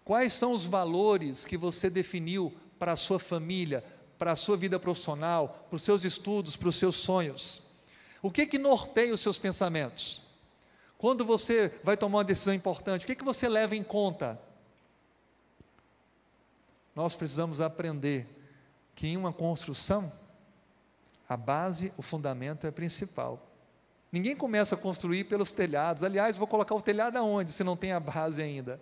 [0.05, 3.83] Quais são os valores que você definiu para a sua família,
[4.17, 7.63] para a sua vida profissional, para os seus estudos, para os seus sonhos?
[8.21, 10.21] O que que norteia os seus pensamentos?
[10.97, 14.39] Quando você vai tomar uma decisão importante, o que que você leva em conta?
[16.95, 18.25] Nós precisamos aprender
[18.95, 20.09] que em uma construção,
[21.27, 23.41] a base, o fundamento é principal.
[24.11, 26.03] Ninguém começa a construir pelos telhados.
[26.03, 28.79] Aliás, vou colocar o telhado aonde se não tem a base ainda?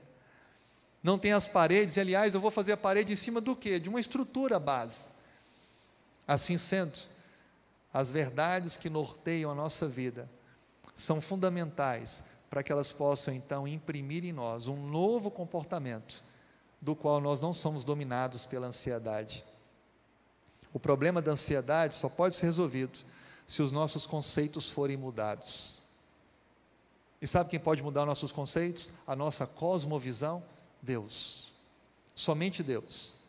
[1.04, 3.80] não tem as paredes, aliás, eu vou fazer a parede em cima do quê?
[3.80, 5.04] De uma estrutura base.
[6.28, 7.00] Assim sendo,
[7.92, 10.30] as verdades que norteiam a nossa vida
[10.94, 16.24] são fundamentais para que elas possam então imprimir em nós um novo comportamento,
[16.80, 19.44] do qual nós não somos dominados pela ansiedade.
[20.74, 23.00] O problema da ansiedade só pode ser resolvido
[23.46, 25.82] se os nossos conceitos forem mudados.
[27.22, 28.92] E sabe quem pode mudar nossos conceitos?
[29.06, 30.44] A nossa cosmovisão
[30.82, 31.54] Deus.
[32.16, 33.22] Somente Deus.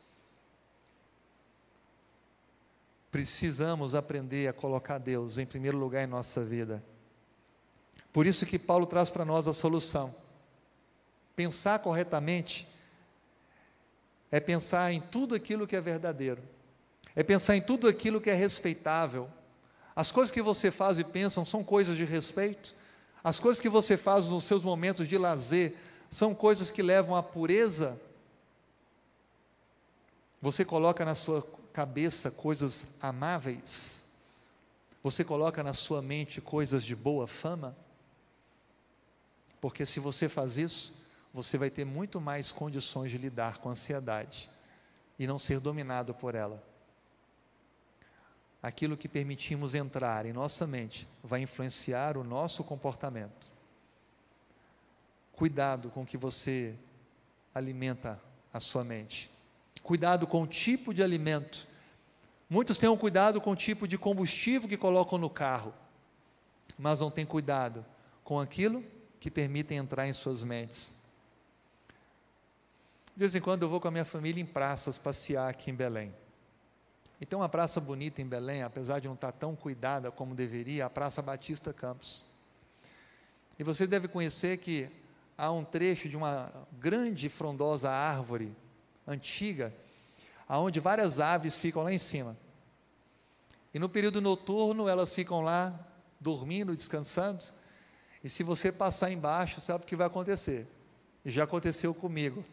[3.10, 6.82] Precisamos aprender a colocar Deus em primeiro lugar em nossa vida.
[8.12, 10.14] Por isso que Paulo traz para nós a solução.
[11.36, 12.66] Pensar corretamente
[14.30, 16.42] é pensar em tudo aquilo que é verdadeiro,
[17.14, 19.28] é pensar em tudo aquilo que é respeitável.
[19.94, 22.74] As coisas que você faz e pensa são coisas de respeito,
[23.22, 25.76] as coisas que você faz nos seus momentos de lazer
[26.10, 28.00] são coisas que levam à pureza.
[30.40, 34.12] Você coloca na sua cabeça coisas amáveis,
[35.02, 37.76] você coloca na sua mente coisas de boa fama,
[39.60, 43.72] porque se você faz isso, você vai ter muito mais condições de lidar com a
[43.72, 44.50] ansiedade
[45.18, 46.71] e não ser dominado por ela.
[48.62, 53.50] Aquilo que permitimos entrar em nossa mente vai influenciar o nosso comportamento.
[55.32, 56.76] Cuidado com o que você
[57.52, 58.20] alimenta
[58.52, 59.30] a sua mente.
[59.82, 61.66] Cuidado com o tipo de alimento.
[62.48, 65.74] Muitos têm um cuidado com o tipo de combustível que colocam no carro,
[66.78, 67.84] mas não têm cuidado
[68.22, 68.84] com aquilo
[69.18, 71.02] que permitem entrar em suas mentes.
[73.14, 75.74] De vez em quando eu vou com a minha família em praças passear aqui em
[75.74, 76.14] Belém.
[77.22, 80.86] E tem uma praça bonita em Belém, apesar de não estar tão cuidada como deveria,
[80.86, 82.24] a Praça Batista Campos.
[83.56, 84.90] E você deve conhecer que
[85.38, 88.52] há um trecho de uma grande frondosa árvore
[89.06, 89.72] antiga,
[90.48, 92.36] aonde várias aves ficam lá em cima.
[93.72, 95.78] E no período noturno elas ficam lá
[96.18, 97.44] dormindo, descansando.
[98.24, 100.66] E se você passar embaixo, sabe o que vai acontecer?
[101.24, 102.44] E já aconteceu comigo.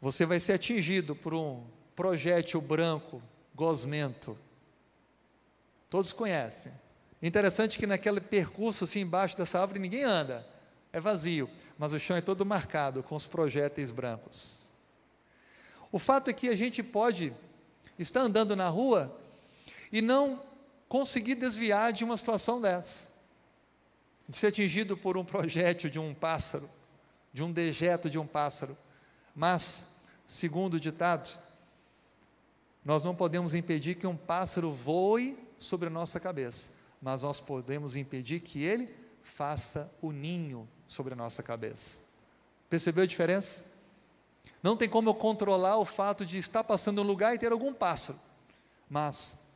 [0.00, 3.22] Você vai ser atingido por um projétil branco,
[3.54, 4.38] gosmento.
[5.88, 6.72] Todos conhecem.
[7.22, 10.46] Interessante que naquele percurso assim embaixo dessa árvore ninguém anda
[10.92, 14.66] é vazio, mas o chão é todo marcado com os projéteis brancos.
[15.90, 17.32] O fato é que a gente pode
[17.98, 19.18] estar andando na rua
[19.90, 20.42] e não
[20.88, 23.08] conseguir desviar de uma situação dessa,
[24.28, 26.68] de ser atingido por um projétil de um pássaro,
[27.32, 28.76] de um dejeto de um pássaro.
[29.34, 31.38] Mas, segundo o ditado,
[32.86, 36.70] nós não podemos impedir que um pássaro voe sobre a nossa cabeça,
[37.02, 38.88] mas nós podemos impedir que ele
[39.24, 42.02] faça o ninho sobre a nossa cabeça.
[42.70, 43.72] Percebeu a diferença?
[44.62, 47.74] Não tem como eu controlar o fato de estar passando um lugar e ter algum
[47.74, 48.20] pássaro,
[48.88, 49.48] mas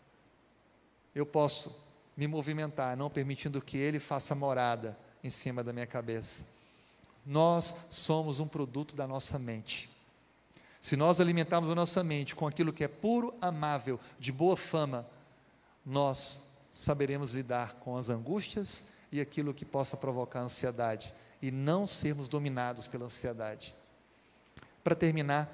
[1.14, 6.47] eu posso me movimentar, não permitindo que ele faça morada em cima da minha cabeça.
[7.24, 9.89] Nós somos um produto da nossa mente.
[10.81, 15.07] Se nós alimentarmos a nossa mente com aquilo que é puro, amável, de boa fama,
[15.85, 21.12] nós saberemos lidar com as angústias e aquilo que possa provocar ansiedade
[21.43, 23.74] e não sermos dominados pela ansiedade.
[24.83, 25.49] Para terminar,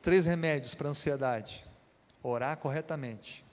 [0.00, 1.66] três remédios para a ansiedade:
[2.22, 3.44] orar corretamente,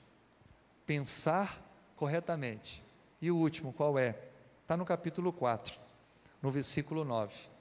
[0.86, 1.62] pensar
[1.96, 2.84] corretamente.
[3.22, 4.16] E o último, qual é?
[4.62, 5.78] Está no capítulo 4,
[6.42, 7.59] no versículo 9.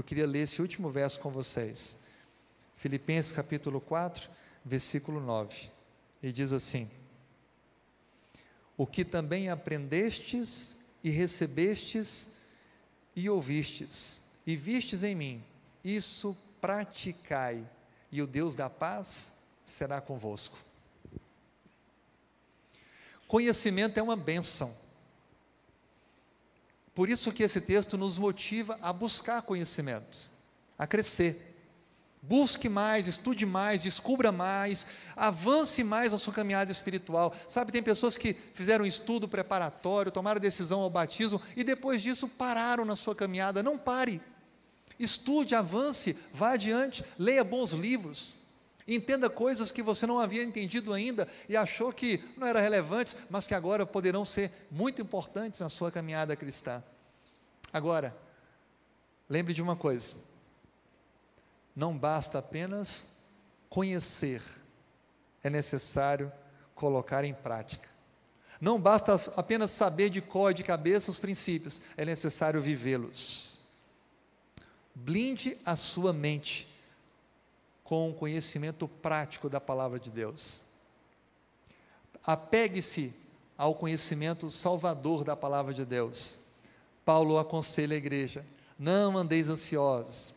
[0.00, 1.98] Eu queria ler esse último verso com vocês.
[2.74, 4.30] Filipenses capítulo 4,
[4.64, 5.68] versículo 9.
[6.22, 6.90] E diz assim:
[8.78, 12.36] o que também aprendestes e recebestes
[13.14, 15.44] e ouvistes, e vistes em mim,
[15.84, 17.62] isso praticai,
[18.10, 20.56] e o Deus da paz será convosco.
[23.28, 24.74] Conhecimento é uma bênção.
[27.00, 30.28] Por isso que esse texto nos motiva a buscar conhecimento,
[30.78, 31.56] a crescer.
[32.20, 34.86] Busque mais, estude mais, descubra mais,
[35.16, 37.34] avance mais a sua caminhada espiritual.
[37.48, 42.28] Sabe, tem pessoas que fizeram um estudo preparatório, tomaram decisão ao batismo e depois disso
[42.28, 43.62] pararam na sua caminhada.
[43.62, 44.20] Não pare.
[44.98, 48.36] Estude, avance, vá adiante, leia bons livros.
[48.86, 53.46] Entenda coisas que você não havia entendido ainda e achou que não eram relevantes, mas
[53.46, 56.82] que agora poderão ser muito importantes na sua caminhada cristã.
[57.72, 58.16] Agora,
[59.28, 60.16] lembre de uma coisa:
[61.74, 63.22] não basta apenas
[63.68, 64.42] conhecer,
[65.42, 66.32] é necessário
[66.74, 67.88] colocar em prática.
[68.60, 73.60] Não basta apenas saber de cor e de cabeça os princípios, é necessário vivê-los.
[74.94, 76.68] Blinde a sua mente
[77.82, 80.64] com o conhecimento prático da palavra de Deus.
[82.22, 83.14] Apegue-se
[83.56, 86.49] ao conhecimento salvador da palavra de Deus.
[87.10, 88.46] Paulo aconselha a igreja:
[88.78, 90.32] não andeis ansiosos,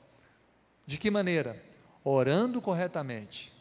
[0.88, 1.63] de que maneira?
[2.03, 3.53] Orando corretamente,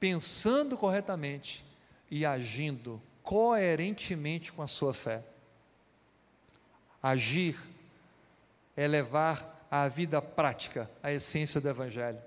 [0.00, 1.66] pensando corretamente
[2.10, 5.22] e agindo coerentemente com a sua fé.
[7.02, 7.60] Agir
[8.74, 12.22] é levar à vida prática a essência do Evangelho.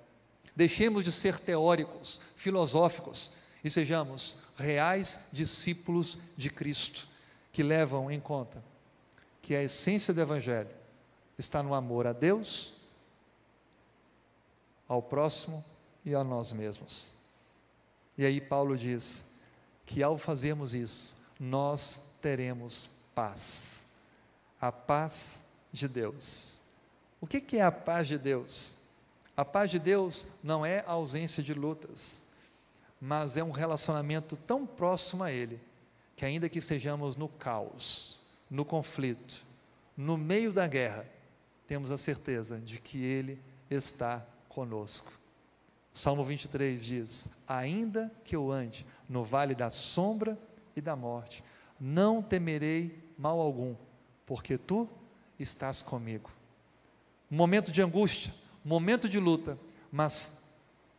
[0.56, 7.08] Deixemos de ser teóricos, filosóficos e sejamos reais discípulos de Cristo,
[7.52, 8.70] que levam em conta
[9.42, 10.70] que a essência do Evangelho
[11.38, 12.74] está no amor a Deus
[14.88, 15.64] ao próximo
[16.06, 17.14] e a nós mesmos.
[18.18, 19.40] E aí Paulo diz
[19.86, 23.94] que ao fazermos isso, nós teremos paz.
[24.60, 26.62] A paz de Deus.
[27.20, 28.82] O que é a paz de Deus?
[29.36, 32.30] A paz de Deus não é a ausência de lutas,
[33.00, 35.60] mas é um relacionamento tão próximo a Ele,
[36.16, 38.21] que ainda que sejamos no caos,
[38.52, 39.46] no conflito,
[39.96, 41.10] no meio da guerra,
[41.66, 45.14] temos a certeza de que Ele está conosco.
[45.94, 50.38] Salmo 23 diz: Ainda que eu ande no vale da sombra
[50.76, 51.42] e da morte,
[51.80, 53.74] não temerei mal algum,
[54.26, 54.88] porque tu
[55.40, 56.30] estás comigo.
[57.30, 58.34] Momento de angústia,
[58.64, 59.58] momento de luta,
[59.90, 60.44] mas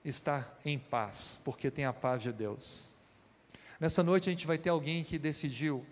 [0.03, 2.95] está em paz, porque tem a paz de Deus.
[3.79, 5.85] Nessa noite a gente vai ter alguém que decidiu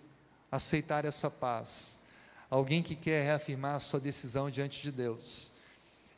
[0.51, 2.01] aceitar essa paz,
[2.49, 5.53] alguém que quer reafirmar a sua decisão diante de Deus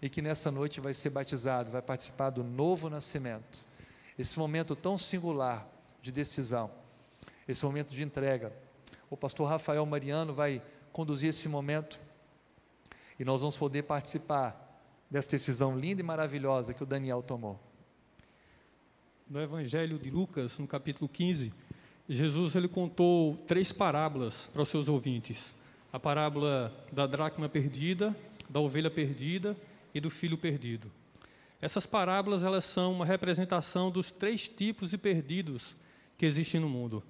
[0.01, 3.67] e que nessa noite vai ser batizado, vai participar do novo nascimento.
[4.17, 5.65] Esse momento tão singular
[6.01, 6.69] de decisão,
[7.47, 8.51] esse momento de entrega.
[9.09, 10.61] O pastor Rafael Mariano vai
[10.91, 11.99] conduzir esse momento
[13.19, 14.59] e nós vamos poder participar
[15.09, 17.59] dessa decisão linda e maravilhosa que o Daniel tomou.
[19.29, 21.53] No Evangelho de Lucas, no capítulo 15,
[22.07, 25.55] Jesus ele contou três parábolas para os seus ouvintes:
[25.91, 28.15] a parábola da dracma perdida,
[28.49, 29.55] da ovelha perdida
[29.93, 30.91] e do filho perdido.
[31.61, 35.77] Essas parábolas elas são uma representação dos três tipos de perdidos
[36.17, 37.01] que existem no mundo.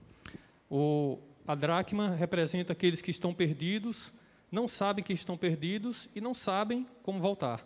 [0.70, 1.18] O,
[1.48, 4.14] a dracma representa aqueles que estão perdidos,
[4.52, 7.66] não sabem que estão perdidos e não sabem como voltar.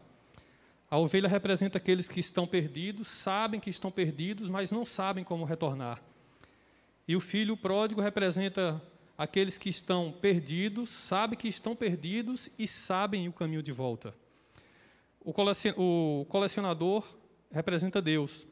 [0.90, 5.44] A ovelha representa aqueles que estão perdidos, sabem que estão perdidos, mas não sabem como
[5.44, 6.02] retornar.
[7.08, 8.82] E o filho pródigo representa
[9.18, 14.14] aqueles que estão perdidos, sabem que estão perdidos e sabem o caminho de volta.
[15.20, 17.08] O colecionador
[17.52, 18.46] representa Deus,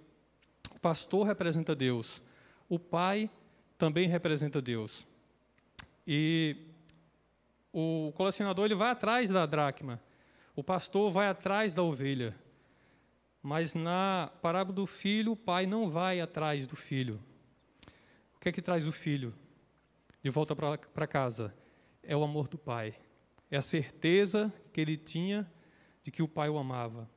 [0.72, 2.22] o pastor representa Deus,
[2.68, 3.30] o pai
[3.78, 5.08] também representa Deus.
[6.08, 6.58] E
[7.72, 10.02] o colecionador ele vai atrás da dracma,
[10.56, 12.36] o pastor vai atrás da ovelha.
[13.42, 17.22] Mas na parábola do filho, o pai não vai atrás do filho.
[18.46, 19.34] Que é que traz o filho
[20.22, 21.52] de volta para casa?
[22.04, 22.94] É o amor do pai.
[23.50, 25.52] É a certeza que ele tinha
[26.04, 27.10] de que o pai o amava.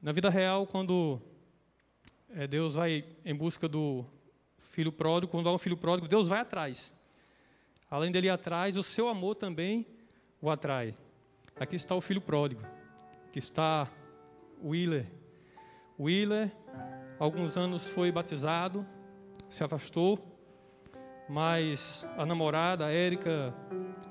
[0.00, 1.20] Na vida real, quando
[2.30, 4.02] é, Deus vai em busca do
[4.56, 6.96] filho pródigo, quando há um filho pródigo, Deus vai atrás.
[7.90, 9.86] Além dele ir atrás, o seu amor também
[10.40, 10.94] o atrai.
[11.60, 12.62] Aqui está o filho pródigo.
[13.28, 13.92] Aqui está
[14.62, 15.06] Willer.
[16.00, 16.50] Willer,
[17.18, 18.86] alguns anos foi batizado,
[19.54, 20.18] se afastou,
[21.28, 23.54] mas a namorada, a Érica,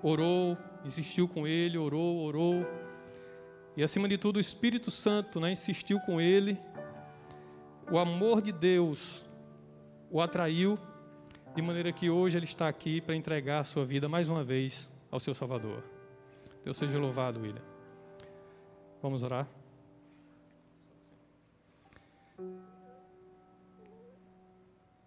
[0.01, 2.65] orou, insistiu com ele, orou, orou,
[3.75, 6.59] e acima de tudo, o Espírito Santo né, insistiu com ele.
[7.91, 9.25] O amor de Deus
[10.11, 10.77] o atraiu,
[11.55, 14.91] de maneira que hoje ele está aqui para entregar a sua vida mais uma vez
[15.09, 15.83] ao seu Salvador.
[16.63, 17.63] Deus seja louvado, William.
[19.01, 19.47] Vamos orar.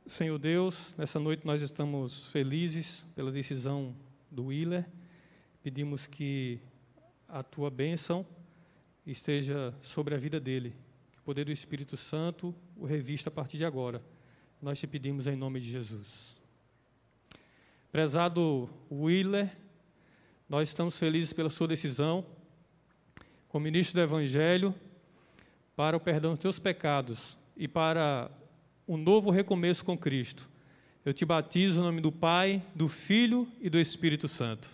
[0.08, 3.92] Senhor Deus, nessa noite nós estamos felizes pela decisão
[4.30, 4.86] do Willer.
[5.64, 6.60] Pedimos que
[7.28, 8.24] a tua bênção
[9.04, 10.76] esteja sobre a vida dele,
[11.10, 14.00] que o poder do Espírito Santo o revista a partir de agora.
[14.62, 16.36] Nós te pedimos em nome de Jesus.
[17.90, 19.56] Prezado Willer,
[20.48, 22.24] nós estamos felizes pela sua decisão,
[23.48, 24.72] como ministro do Evangelho,
[25.74, 28.30] para o perdão dos teus pecados e para
[28.86, 30.48] um novo recomeço com Cristo.
[31.04, 34.68] Eu te batizo no nome do Pai, do Filho e do Espírito Santo.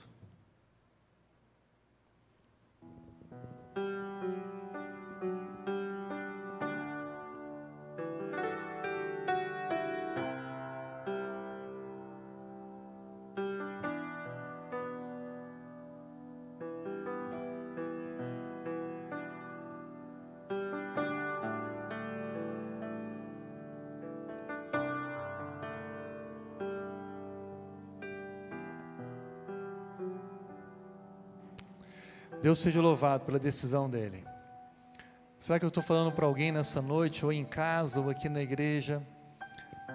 [32.43, 34.25] Deus seja louvado pela decisão dele.
[35.39, 38.43] Será que eu estou falando para alguém nessa noite, ou em casa, ou aqui na
[38.43, 39.01] igreja,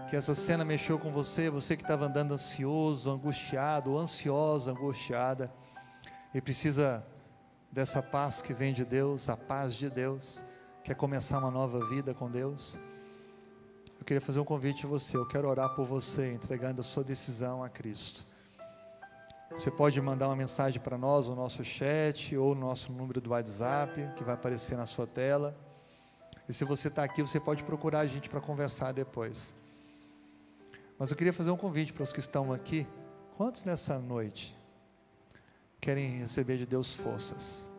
[0.10, 5.52] que essa cena mexeu com você, você que estava andando ansioso, angustiado, ou ansiosa, angustiada,
[6.34, 7.06] e precisa
[7.70, 10.42] dessa paz que vem de Deus, a paz de Deus,
[10.86, 12.80] quer começar uma nova vida com Deus?
[14.00, 17.04] Eu queria fazer um convite a você, eu quero orar por você, entregando a sua
[17.04, 18.26] decisão a Cristo.
[19.52, 23.32] Você pode mandar uma mensagem para nós no nosso chat ou no nosso número do
[23.32, 25.58] WhatsApp, que vai aparecer na sua tela.
[26.48, 29.56] E se você está aqui, você pode procurar a gente para conversar depois.
[31.00, 32.86] Mas eu queria fazer um convite para os que estão aqui.
[33.36, 34.56] Quantos nessa noite
[35.80, 37.70] querem receber de Deus forças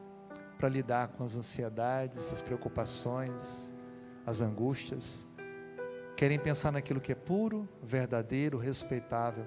[0.59, 3.71] para lidar com as ansiedades, as preocupações,
[4.27, 5.27] as angústias?
[6.16, 9.47] Querem pensar naquilo que é puro, verdadeiro, respeitável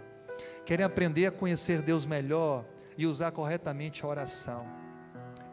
[0.66, 2.66] querem aprender a conhecer Deus melhor
[2.98, 4.66] e usar corretamente a oração,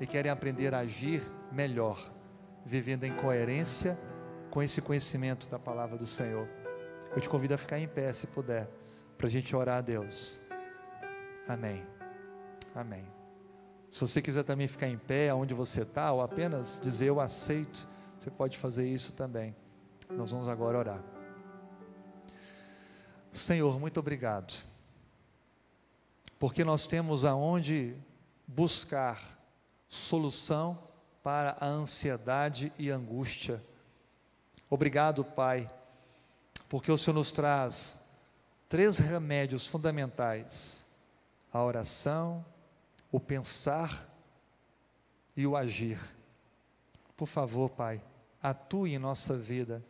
[0.01, 1.99] e querem aprender a agir melhor,
[2.64, 3.99] vivendo em coerência
[4.51, 6.49] com esse conhecimento da palavra do Senhor.
[7.14, 8.68] Eu te convido a ficar em pé, se puder,
[9.16, 10.41] para a gente orar a Deus.
[11.47, 11.85] Amém.
[12.74, 13.07] Amém.
[13.91, 17.89] Se você quiser também ficar em pé, onde você está, ou apenas dizer eu aceito,
[18.18, 19.57] você pode fazer isso também.
[20.11, 21.18] Nós vamos agora orar.
[23.39, 24.68] Senhor, muito obrigado
[26.39, 27.97] porque nós temos aonde
[28.47, 29.39] buscar
[29.89, 30.78] solução
[31.22, 33.62] para a ansiedade e angústia.
[34.70, 35.68] Obrigado, Pai,
[36.68, 38.07] porque o Senhor nos traz
[38.68, 40.95] três remédios fundamentais:
[41.53, 42.45] a oração,
[43.11, 44.09] o pensar
[45.36, 45.99] e o agir.
[47.16, 48.01] Por favor, Pai,
[48.41, 49.84] atue em nossa vida,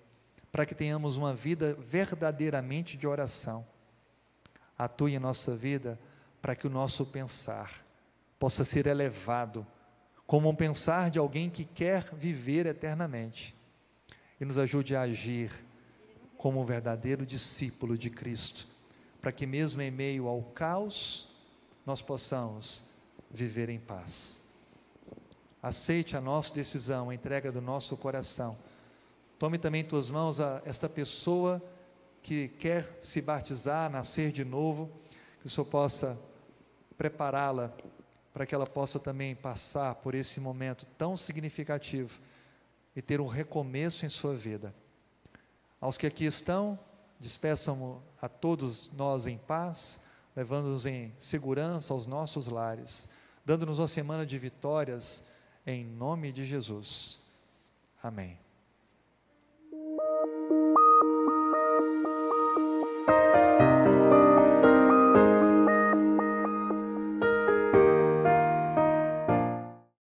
[0.59, 3.65] para que tenhamos uma vida verdadeiramente de oração.
[4.77, 5.97] Atue em nossa vida
[6.43, 7.87] para que o nosso pensar
[8.41, 9.65] possa ser elevado
[10.27, 13.55] como um pensar de alguém que quer viver eternamente
[14.41, 15.53] e nos ajude a agir
[16.37, 18.67] como um verdadeiro discípulo de Cristo,
[19.21, 21.37] para que mesmo em meio ao caos
[21.87, 22.99] nós possamos
[23.31, 24.57] viver em paz.
[25.63, 28.59] Aceite a nossa decisão, a entrega do nosso coração.
[29.39, 31.63] Tome também em tuas mãos a, esta pessoa
[32.23, 34.91] que quer se batizar, nascer de novo,
[35.41, 36.19] que o Senhor possa
[36.97, 37.73] prepará-la
[38.33, 42.21] para que ela possa também passar por esse momento tão significativo
[42.95, 44.75] e ter um recomeço em sua vida.
[45.81, 46.79] Aos que aqui estão,
[47.21, 53.09] despeçam a todos nós em paz, levando-nos em segurança aos nossos lares,
[53.45, 55.29] dando-nos uma semana de vitórias,
[55.65, 57.21] em nome de Jesus.
[58.03, 58.48] Amém.